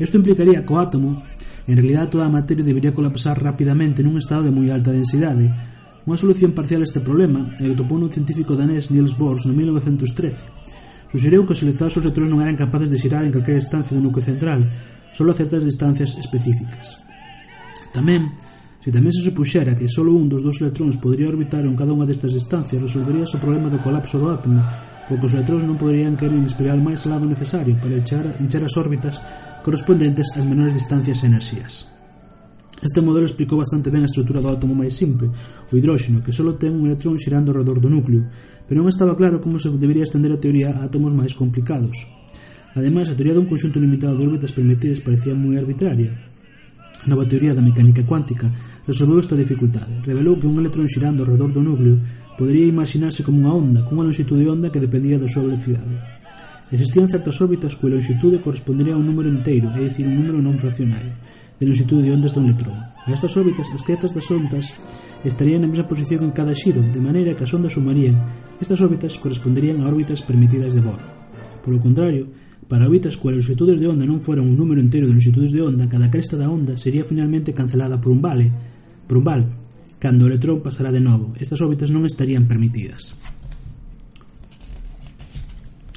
Isto 0.00 0.16
implicaría 0.16 0.64
que 0.64 0.72
o 0.72 0.80
átomo, 0.80 1.20
en 1.68 1.76
realidad 1.76 2.08
toda 2.08 2.24
a 2.24 2.32
materia 2.32 2.64
debería 2.64 2.96
colapsar 2.96 3.36
rapidamente 3.36 4.00
nun 4.00 4.16
estado 4.16 4.48
de 4.48 4.54
moi 4.56 4.72
alta 4.72 4.96
densidade, 4.96 5.52
Unha 6.02 6.18
solución 6.18 6.50
parcial 6.50 6.82
a 6.82 6.88
este 6.90 6.98
problema 6.98 7.54
é 7.62 7.70
que 7.70 7.78
topou 7.78 7.94
un 7.94 8.10
científico 8.10 8.58
danés 8.58 8.90
Niels 8.90 9.14
Bohr 9.14 9.38
no 9.46 9.54
1913. 9.54 11.14
Suxereu 11.14 11.46
que 11.46 11.54
os 11.54 11.62
electrons 11.62 11.94
e 11.94 12.26
non 12.26 12.42
eran 12.42 12.58
capaces 12.58 12.90
de 12.90 12.98
xirar 12.98 13.22
en 13.22 13.30
calquera 13.30 13.62
distancia 13.62 13.94
do 13.94 14.02
núcleo 14.02 14.26
central, 14.26 14.66
só 15.14 15.22
a 15.22 15.38
certas 15.38 15.62
distancias 15.62 16.18
específicas. 16.18 16.98
Tamén, 17.94 18.34
se 18.82 18.90
tamén 18.90 19.14
se 19.14 19.22
supuxera 19.22 19.78
que 19.78 19.86
só 19.86 20.02
un 20.02 20.26
dos 20.26 20.42
dous 20.42 20.58
electróns 20.58 20.98
podría 20.98 21.30
orbitar 21.30 21.62
en 21.62 21.78
cada 21.78 21.94
unha 21.94 22.08
destas 22.10 22.34
distancias, 22.34 22.82
resolvería 22.82 23.22
o 23.22 23.38
problema 23.38 23.70
do 23.70 23.78
colapso 23.78 24.18
do 24.18 24.26
átomo, 24.26 24.58
porque 25.06 25.30
os 25.30 25.34
electróns 25.38 25.62
non 25.62 25.78
poderían 25.78 26.18
caer 26.18 26.34
en 26.34 26.50
espiral 26.50 26.82
máis 26.82 27.06
alado 27.06 27.30
necesario 27.30 27.78
para 27.78 27.94
echar, 27.94 28.26
encher 28.42 28.66
as 28.66 28.74
órbitas 28.74 29.22
correspondentes 29.62 30.34
ás 30.34 30.42
menores 30.42 30.74
distancias 30.74 31.22
e 31.22 31.30
enerxías. 31.30 32.01
Este 32.82 33.00
modelo 33.00 33.30
explicou 33.30 33.62
bastante 33.62 33.94
ben 33.94 34.02
a 34.02 34.10
estrutura 34.10 34.42
do 34.42 34.50
átomo 34.50 34.74
máis 34.74 34.98
simple, 34.98 35.30
o 35.30 35.72
hidróxeno, 35.78 36.18
que 36.18 36.34
só 36.34 36.42
ten 36.58 36.74
un 36.74 36.90
electrón 36.90 37.14
xirando 37.14 37.54
ao 37.54 37.62
redor 37.62 37.78
do 37.78 37.86
núcleo, 37.86 38.26
pero 38.66 38.82
non 38.82 38.90
estaba 38.90 39.14
claro 39.14 39.38
como 39.38 39.62
se 39.62 39.70
debería 39.70 40.02
estender 40.02 40.34
a 40.34 40.42
teoría 40.42 40.74
a 40.74 40.90
átomos 40.90 41.14
máis 41.14 41.30
complicados. 41.38 42.10
Ademais, 42.74 43.06
a 43.06 43.14
teoría 43.14 43.38
dun 43.38 43.46
conxunto 43.46 43.78
limitado 43.78 44.18
de 44.18 44.26
órbitas 44.26 44.50
permitidas 44.50 44.98
parecía 44.98 45.38
moi 45.38 45.54
arbitraria. 45.62 46.10
A 46.10 47.06
nova 47.06 47.22
teoría 47.22 47.54
da 47.54 47.62
mecánica 47.62 48.02
cuántica 48.02 48.50
resolveu 48.82 49.22
esta 49.22 49.38
dificultade. 49.38 50.02
Revelou 50.02 50.42
que 50.42 50.50
un 50.50 50.58
electrón 50.58 50.90
xirando 50.90 51.22
ao 51.22 51.30
redor 51.30 51.54
do 51.54 51.62
núcleo 51.62 52.02
podería 52.34 52.66
imaginarse 52.66 53.22
como 53.22 53.46
unha 53.46 53.54
onda, 53.54 53.86
cunha 53.86 54.02
lonxitude 54.02 54.42
de 54.42 54.50
onda 54.50 54.74
que 54.74 54.82
dependía 54.82 55.22
da 55.22 55.30
súa 55.30 55.46
velocidade. 55.46 56.02
Existían 56.74 57.06
certas 57.06 57.38
órbitas 57.38 57.78
cuya 57.78 57.94
lonxitude 57.94 58.42
correspondería 58.42 58.98
a 58.98 59.00
un 59.02 59.06
número 59.06 59.30
inteiro, 59.30 59.70
é 59.78 59.86
dicir, 59.86 60.02
un 60.10 60.18
número 60.18 60.42
non 60.42 60.58
fraccionario 60.58 61.14
de 61.62 61.70
longitude 61.70 62.02
de 62.02 62.10
ondas 62.10 62.34
do 62.34 62.42
electrón. 62.42 62.74
Nestas 63.06 63.38
órbitas, 63.38 63.70
as 63.70 63.86
cretas 63.86 64.10
das 64.10 64.26
ondas 64.34 64.74
estarían 65.22 65.62
na 65.62 65.70
mesma 65.70 65.86
posición 65.86 66.26
en 66.26 66.34
cada 66.34 66.58
xiro, 66.58 66.82
de 66.82 66.98
maneira 66.98 67.38
que 67.38 67.46
as 67.46 67.54
ondas 67.54 67.78
sumarían. 67.78 68.18
Estas 68.58 68.82
órbitas 68.82 69.14
corresponderían 69.22 69.78
a 69.78 69.86
órbitas 69.86 70.26
permitidas 70.26 70.74
de 70.74 70.82
Bohr. 70.82 70.98
Por 71.62 71.78
o 71.78 71.78
contrario, 71.78 72.34
para 72.66 72.90
órbitas 72.90 73.14
cuas 73.14 73.38
longitudes 73.38 73.78
de 73.78 73.86
onda 73.86 74.02
non 74.02 74.18
foran 74.18 74.50
un 74.50 74.58
número 74.58 74.82
entero 74.82 75.06
de 75.06 75.14
longitudes 75.14 75.54
de 75.54 75.62
onda, 75.62 75.86
cada 75.86 76.10
cresta 76.10 76.34
da 76.34 76.50
onda 76.50 76.74
sería 76.74 77.06
finalmente 77.06 77.54
cancelada 77.54 78.02
por 78.02 78.10
un 78.10 78.18
vale, 78.18 78.50
por 79.06 79.22
un 79.22 79.26
val, 79.30 79.42
cando 80.02 80.26
o 80.26 80.30
electrón 80.34 80.66
pasará 80.66 80.90
de 80.90 80.98
novo. 80.98 81.30
Estas 81.38 81.62
órbitas 81.62 81.94
non 81.94 82.02
estarían 82.02 82.50
permitidas. 82.50 83.21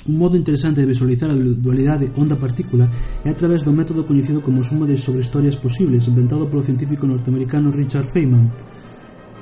Un 0.06 0.18
modo 0.22 0.38
interesante 0.38 0.82
de 0.82 0.88
visualizar 0.94 1.34
a 1.34 1.34
dualidade 1.34 2.14
onda-partícula 2.14 2.86
é 3.26 3.30
a 3.34 3.34
través 3.34 3.66
do 3.66 3.74
método 3.74 4.06
coñecido 4.06 4.38
como 4.38 4.62
suma 4.62 4.86
de 4.86 5.02
sobrehistorias 5.02 5.58
posibles 5.58 6.06
inventado 6.06 6.46
polo 6.46 6.62
científico 6.62 7.10
norteamericano 7.10 7.74
Richard 7.74 8.06
Feynman. 8.06 8.54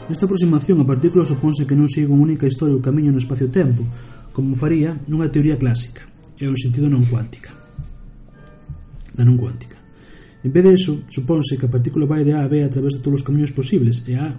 Nesta 0.07 0.23
aproximación 0.23 0.79
a 0.79 0.87
partícula 0.87 1.27
supónse 1.27 1.67
que 1.67 1.75
non 1.75 1.91
siga 1.91 2.15
unha 2.15 2.31
única 2.31 2.47
historia 2.47 2.79
ou 2.79 2.79
camiño 2.79 3.11
no 3.11 3.19
espacio-tempo, 3.19 3.83
como 4.31 4.55
faría 4.55 4.95
nunha 5.03 5.27
teoría 5.27 5.59
clásica, 5.59 6.07
e 6.39 6.47
un 6.47 6.55
sentido 6.55 6.87
non 6.87 7.03
cuántica. 7.11 7.51
Da 9.11 9.27
non 9.27 9.35
cuántica. 9.35 9.75
En 10.47 10.51
vez 10.55 10.63
de 10.63 10.71
eso, 10.79 10.95
supónse 11.11 11.59
que 11.59 11.67
a 11.67 11.73
partícula 11.75 12.07
vai 12.07 12.23
de 12.23 12.39
A 12.39 12.39
a 12.39 12.47
B 12.47 12.63
a 12.63 12.71
través 12.71 12.95
de 12.95 13.03
todos 13.03 13.19
os 13.19 13.27
camiños 13.27 13.51
posibles, 13.51 14.07
e 14.07 14.15
a 14.15 14.31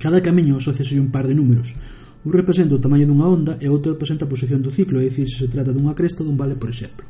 cada 0.00 0.24
camiño 0.24 0.56
asociase 0.56 0.96
un 0.96 1.12
par 1.12 1.28
de 1.28 1.36
números, 1.36 1.76
Un 2.20 2.32
representa 2.36 2.76
o 2.76 2.82
tamaño 2.84 3.08
dunha 3.08 3.24
onda 3.24 3.56
e 3.64 3.66
outro 3.72 3.96
representa 3.96 4.28
a 4.28 4.32
posición 4.32 4.60
do 4.60 4.68
ciclo, 4.68 5.00
é 5.00 5.08
dicir, 5.08 5.24
se 5.24 5.40
se 5.40 5.48
trata 5.48 5.72
dunha 5.72 5.96
cresta 5.96 6.20
dun 6.20 6.36
vale, 6.36 6.52
por 6.52 6.68
exemplo. 6.68 7.08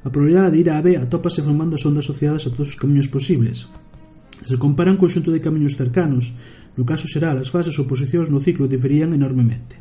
A 0.00 0.08
probabilidade 0.08 0.56
de 0.56 0.60
ir 0.64 0.68
a 0.72 0.80
B 0.80 0.96
atópase 0.96 1.44
formando 1.44 1.76
as 1.76 1.84
ondas 1.84 2.08
asociadas 2.08 2.48
a 2.48 2.52
todos 2.56 2.72
os 2.72 2.80
camiños 2.80 3.12
posibles. 3.12 3.68
Se 4.40 4.56
compara 4.56 4.88
un 4.88 4.96
conxunto 4.96 5.28
de 5.28 5.44
camiños 5.44 5.76
cercanos, 5.76 6.32
no 6.72 6.88
caso 6.88 7.04
xeral, 7.04 7.36
as 7.36 7.52
fases 7.52 7.76
ou 7.76 7.84
posicións 7.84 8.32
no 8.32 8.40
ciclo 8.40 8.64
diferían 8.64 9.12
enormemente. 9.12 9.76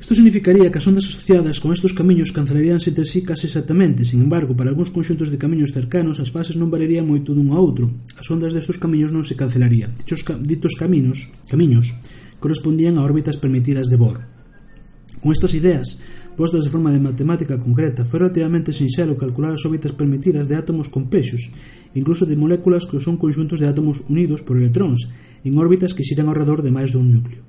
Isto 0.00 0.16
significaría 0.16 0.72
que 0.72 0.80
as 0.80 0.88
ondas 0.88 1.04
asociadas 1.04 1.60
con 1.60 1.76
estes 1.76 1.92
camiños 1.92 2.32
cancelaríanse 2.32 2.96
entre 2.96 3.04
sí 3.04 3.28
case 3.28 3.44
exactamente, 3.44 4.08
sin 4.08 4.24
embargo, 4.24 4.56
para 4.56 4.72
algúns 4.72 4.88
conxuntos 4.88 5.28
de 5.28 5.36
camiños 5.36 5.76
cercanos 5.76 6.16
as 6.16 6.32
fases 6.32 6.56
non 6.56 6.72
valerían 6.72 7.04
moito 7.04 7.36
dun 7.36 7.52
a 7.52 7.60
outro. 7.60 7.92
As 8.16 8.24
ondas 8.32 8.56
destes 8.56 8.80
camiños 8.80 9.12
non 9.12 9.20
se 9.20 9.36
cancelarían. 9.36 9.92
Dichos, 10.00 10.24
ca 10.24 10.32
ditos 10.40 10.80
caminos, 10.80 11.28
camiños 11.44 11.92
correspondían 12.38 12.98
a 12.98 13.04
órbitas 13.04 13.36
permitidas 13.36 13.90
de 13.90 13.96
Bohr. 13.98 14.22
Con 15.20 15.34
estas 15.34 15.54
ideas, 15.54 15.98
postas 16.38 16.64
de 16.64 16.70
forma 16.70 16.94
de 16.94 17.02
matemática 17.02 17.58
concreta, 17.58 18.06
foi 18.06 18.22
relativamente 18.22 18.70
sinxelo 18.70 19.18
calcular 19.18 19.50
as 19.50 19.66
órbitas 19.66 19.90
permitidas 19.90 20.46
de 20.46 20.54
átomos 20.54 20.86
complexos, 20.86 21.50
incluso 21.98 22.22
de 22.22 22.38
moléculas 22.38 22.86
que 22.86 23.02
son 23.02 23.18
conxuntos 23.18 23.58
de 23.58 23.66
átomos 23.66 24.06
unidos 24.06 24.46
por 24.46 24.54
electróns, 24.54 25.10
en 25.42 25.58
órbitas 25.58 25.98
que 25.98 26.06
xiran 26.06 26.30
ao 26.30 26.38
redor 26.38 26.62
de 26.62 26.70
máis 26.70 26.94
dun 26.94 27.10
núcleo. 27.10 27.42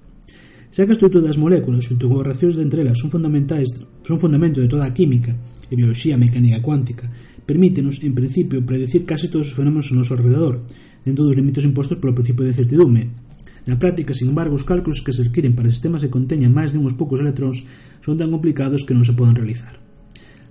Xa 0.73 0.89
que 0.89 0.93
a 0.93 0.97
estrutura 0.97 1.25
das 1.25 1.37
moléculas 1.37 1.85
xunto 1.85 2.09
con 2.09 2.25
reaccións 2.25 2.57
de 2.57 2.65
entre 2.65 2.81
elas 2.81 2.97
son 2.97 3.13
fundamentais, 3.13 3.69
son 4.01 4.17
fundamento 4.17 4.57
de 4.57 4.69
toda 4.69 4.89
a 4.89 4.93
química 4.97 5.37
e 5.69 5.73
bioloxía 5.77 6.17
mecánica 6.17 6.61
cuántica, 6.65 7.05
permítenos, 7.45 8.01
en 8.01 8.17
principio, 8.17 8.65
predecir 8.65 9.05
case 9.05 9.29
todos 9.29 9.53
os 9.53 9.57
fenómenos 9.57 9.93
ao 9.93 10.01
noso 10.01 10.17
alrededor, 10.17 10.65
dentro 11.05 11.25
dos 11.25 11.37
limites 11.37 11.65
impostos 11.65 12.01
polo 12.01 12.17
principio 12.17 12.45
de 12.45 12.57
certidume, 12.57 13.28
Na 13.67 13.75
práctica, 13.75 14.15
sin 14.15 14.31
embargo, 14.31 14.55
os 14.55 14.67
cálculos 14.67 15.03
que 15.03 15.11
se 15.11 15.27
requiren 15.27 15.57
para 15.57 15.71
sistemas 15.71 16.05
que 16.05 16.13
conteñan 16.13 16.55
máis 16.55 16.71
de 16.71 16.79
uns 16.79 16.95
poucos 16.95 17.19
electróns 17.19 17.65
son 17.99 18.15
tan 18.15 18.31
complicados 18.31 18.85
que 18.87 18.95
non 18.95 19.03
se 19.03 19.17
poden 19.17 19.35
realizar. 19.35 19.75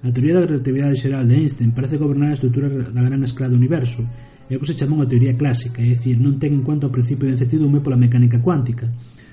A 0.05 0.13
teoría 0.15 0.39
da 0.39 0.47
relatividade 0.47 1.01
xeral 1.01 1.27
de 1.27 1.35
Einstein 1.41 1.75
parece 1.75 1.99
gobernar 1.99 2.31
a 2.31 2.39
estrutura 2.39 2.69
da 2.69 3.03
gran 3.03 3.23
escala 3.25 3.51
do 3.51 3.59
universo, 3.59 4.07
é 4.49 4.57
o 4.57 4.61
que 4.61 4.71
se 4.71 4.79
chama 4.79 4.97
unha 4.97 5.11
teoría 5.11 5.37
clásica, 5.37 5.85
é 5.85 5.93
dicir, 5.93 6.17
non 6.17 6.41
ten 6.41 6.57
en 6.57 6.65
conta 6.65 6.89
o 6.89 6.95
principio 6.95 7.29
de 7.29 7.37
incertidume 7.37 7.85
pola 7.85 8.01
mecánica 8.01 8.41
cuántica, 8.41 8.89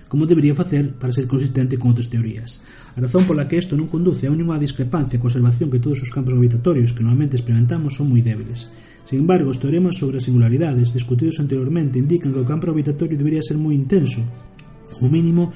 como 0.09 0.25
debería 0.25 0.55
facer 0.55 0.97
para 0.97 1.13
ser 1.13 1.27
consistente 1.27 1.77
con 1.77 1.93
outras 1.93 2.09
teorías. 2.09 2.65
A 2.95 3.03
razón 3.03 3.23
pola 3.29 3.47
que 3.47 3.61
isto 3.61 3.77
non 3.77 3.91
conduce 3.91 4.27
a 4.27 4.33
unha 4.33 4.57
discrepancia 4.59 5.21
coa 5.21 5.31
observación 5.31 5.71
que 5.71 5.79
todos 5.79 6.03
os 6.03 6.11
campos 6.11 6.35
gravitatorios 6.35 6.91
que 6.91 7.03
normalmente 7.05 7.37
experimentamos 7.37 7.95
son 7.95 8.11
moi 8.11 8.25
débiles. 8.25 8.67
Sin 9.05 9.21
embargo, 9.21 9.53
os 9.53 9.61
teoremas 9.61 10.01
sobre 10.01 10.17
as 10.17 10.25
singularidades 10.25 10.89
discutidos 10.89 11.37
anteriormente 11.37 12.01
indican 12.01 12.33
que 12.33 12.41
o 12.41 12.49
campo 12.49 12.65
gravitatorio 12.73 13.13
debería 13.13 13.45
ser 13.45 13.61
moi 13.61 13.77
intenso, 13.77 14.25
como 14.97 15.13
mínimo 15.13 15.53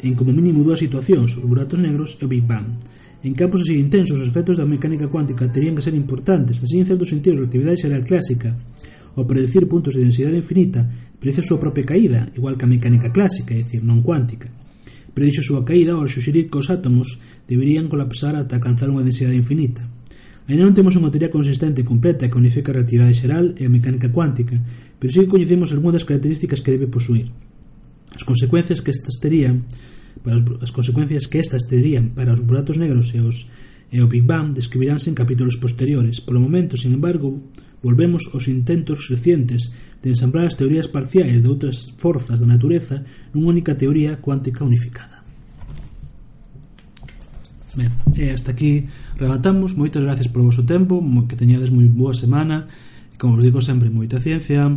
en 0.00 0.12
como 0.16 0.32
mínimo 0.32 0.64
dúas 0.64 0.80
situacións, 0.80 1.40
os 1.40 1.44
buratos 1.48 1.80
negros 1.80 2.20
e 2.20 2.24
o 2.24 2.28
Big 2.28 2.44
Bang. 2.44 2.76
En 3.24 3.36
campos 3.36 3.64
así 3.64 3.76
intensos, 3.76 4.20
os 4.20 4.28
efectos 4.28 4.56
da 4.56 4.68
mecánica 4.68 5.08
cuántica 5.12 5.48
terían 5.48 5.76
que 5.76 5.84
ser 5.84 5.92
importantes, 5.92 6.60
así 6.60 6.80
en 6.80 6.88
certo 6.88 7.04
sentido 7.04 7.36
a 7.36 7.44
relatividade 7.44 7.80
será 7.80 8.00
clásica, 8.00 8.56
ao 9.16 9.28
predecir 9.28 9.68
puntos 9.68 9.96
de 9.96 10.04
densidade 10.04 10.40
infinita, 10.40 10.88
predice 11.20 11.44
a 11.44 11.48
súa 11.48 11.60
propia 11.60 11.84
caída, 11.84 12.32
igual 12.32 12.56
que 12.56 12.64
a 12.64 12.72
mecánica 12.72 13.12
clásica, 13.12 13.52
é 13.52 13.60
dicir, 13.60 13.84
non 13.84 14.00
cuántica. 14.00 14.48
Predixo 15.12 15.42
a 15.42 15.48
súa 15.48 15.62
caída 15.66 15.98
ao 15.98 16.08
suxerir 16.08 16.48
que 16.48 16.60
os 16.60 16.70
átomos 16.70 17.18
deberían 17.44 17.90
colapsar 17.90 18.38
ata 18.38 18.56
alcanzar 18.56 18.88
unha 18.88 19.04
densidade 19.04 19.36
infinita. 19.36 19.84
Ainda 20.50 20.66
non 20.66 20.74
temos 20.74 20.98
unha 20.98 21.14
teoría 21.14 21.30
consistente 21.30 21.78
e 21.78 21.86
completa 21.86 22.26
que 22.26 22.34
unifique 22.34 22.74
a 22.74 22.82
relatividade 22.82 23.14
xeral 23.14 23.54
e 23.54 23.62
a 23.62 23.70
mecánica 23.70 24.10
cuántica, 24.10 24.58
pero 24.98 25.14
sí 25.14 25.22
que 25.22 25.30
coñecemos 25.30 25.70
algunhas 25.70 26.02
das 26.02 26.08
características 26.10 26.58
que 26.58 26.74
debe 26.74 26.90
posuir. 26.90 27.30
As 28.10 28.26
consecuencias 28.26 28.82
que 28.82 28.90
estas 28.90 29.22
terían 29.22 29.62
para 30.26 30.42
os, 30.42 30.42
as 30.58 30.74
consecuencias 30.74 31.30
que 31.30 31.38
estas 31.38 31.70
terían 31.70 32.18
para 32.18 32.34
os 32.34 32.42
buratos 32.42 32.82
negros 32.82 33.14
e 33.14 33.22
os 33.22 33.46
e 33.94 34.02
o 34.02 34.10
Big 34.10 34.26
Bang 34.26 34.50
describiránse 34.50 35.06
en 35.10 35.14
capítulos 35.14 35.54
posteriores. 35.58 36.18
Polo 36.18 36.42
momento, 36.42 36.74
sin 36.74 36.98
embargo, 36.98 37.42
volvemos 37.82 38.26
aos 38.34 38.50
intentos 38.50 39.06
recientes 39.06 39.70
de 40.02 40.10
ensamblar 40.10 40.50
as 40.50 40.58
teorías 40.58 40.90
parciais 40.90 41.38
de 41.38 41.46
outras 41.46 41.94
forzas 41.94 42.42
da 42.42 42.50
natureza 42.50 43.06
nunha 43.30 43.54
única 43.54 43.78
teoría 43.78 44.18
cuántica 44.18 44.66
unificada. 44.66 45.22
Ben, 47.78 47.94
e 48.18 48.34
hasta 48.34 48.50
aquí 48.50 48.90
rematamos. 49.20 49.76
Moitas 49.76 50.02
gracias 50.02 50.32
polo 50.32 50.48
vosso 50.48 50.64
tempo, 50.64 51.04
que 51.28 51.36
teñades 51.36 51.68
moi 51.68 51.84
boa 51.86 52.16
semana. 52.16 52.66
Como 53.20 53.36
vos 53.36 53.44
digo 53.44 53.60
sempre, 53.60 53.92
moita 53.92 54.16
ciencia. 54.18 54.72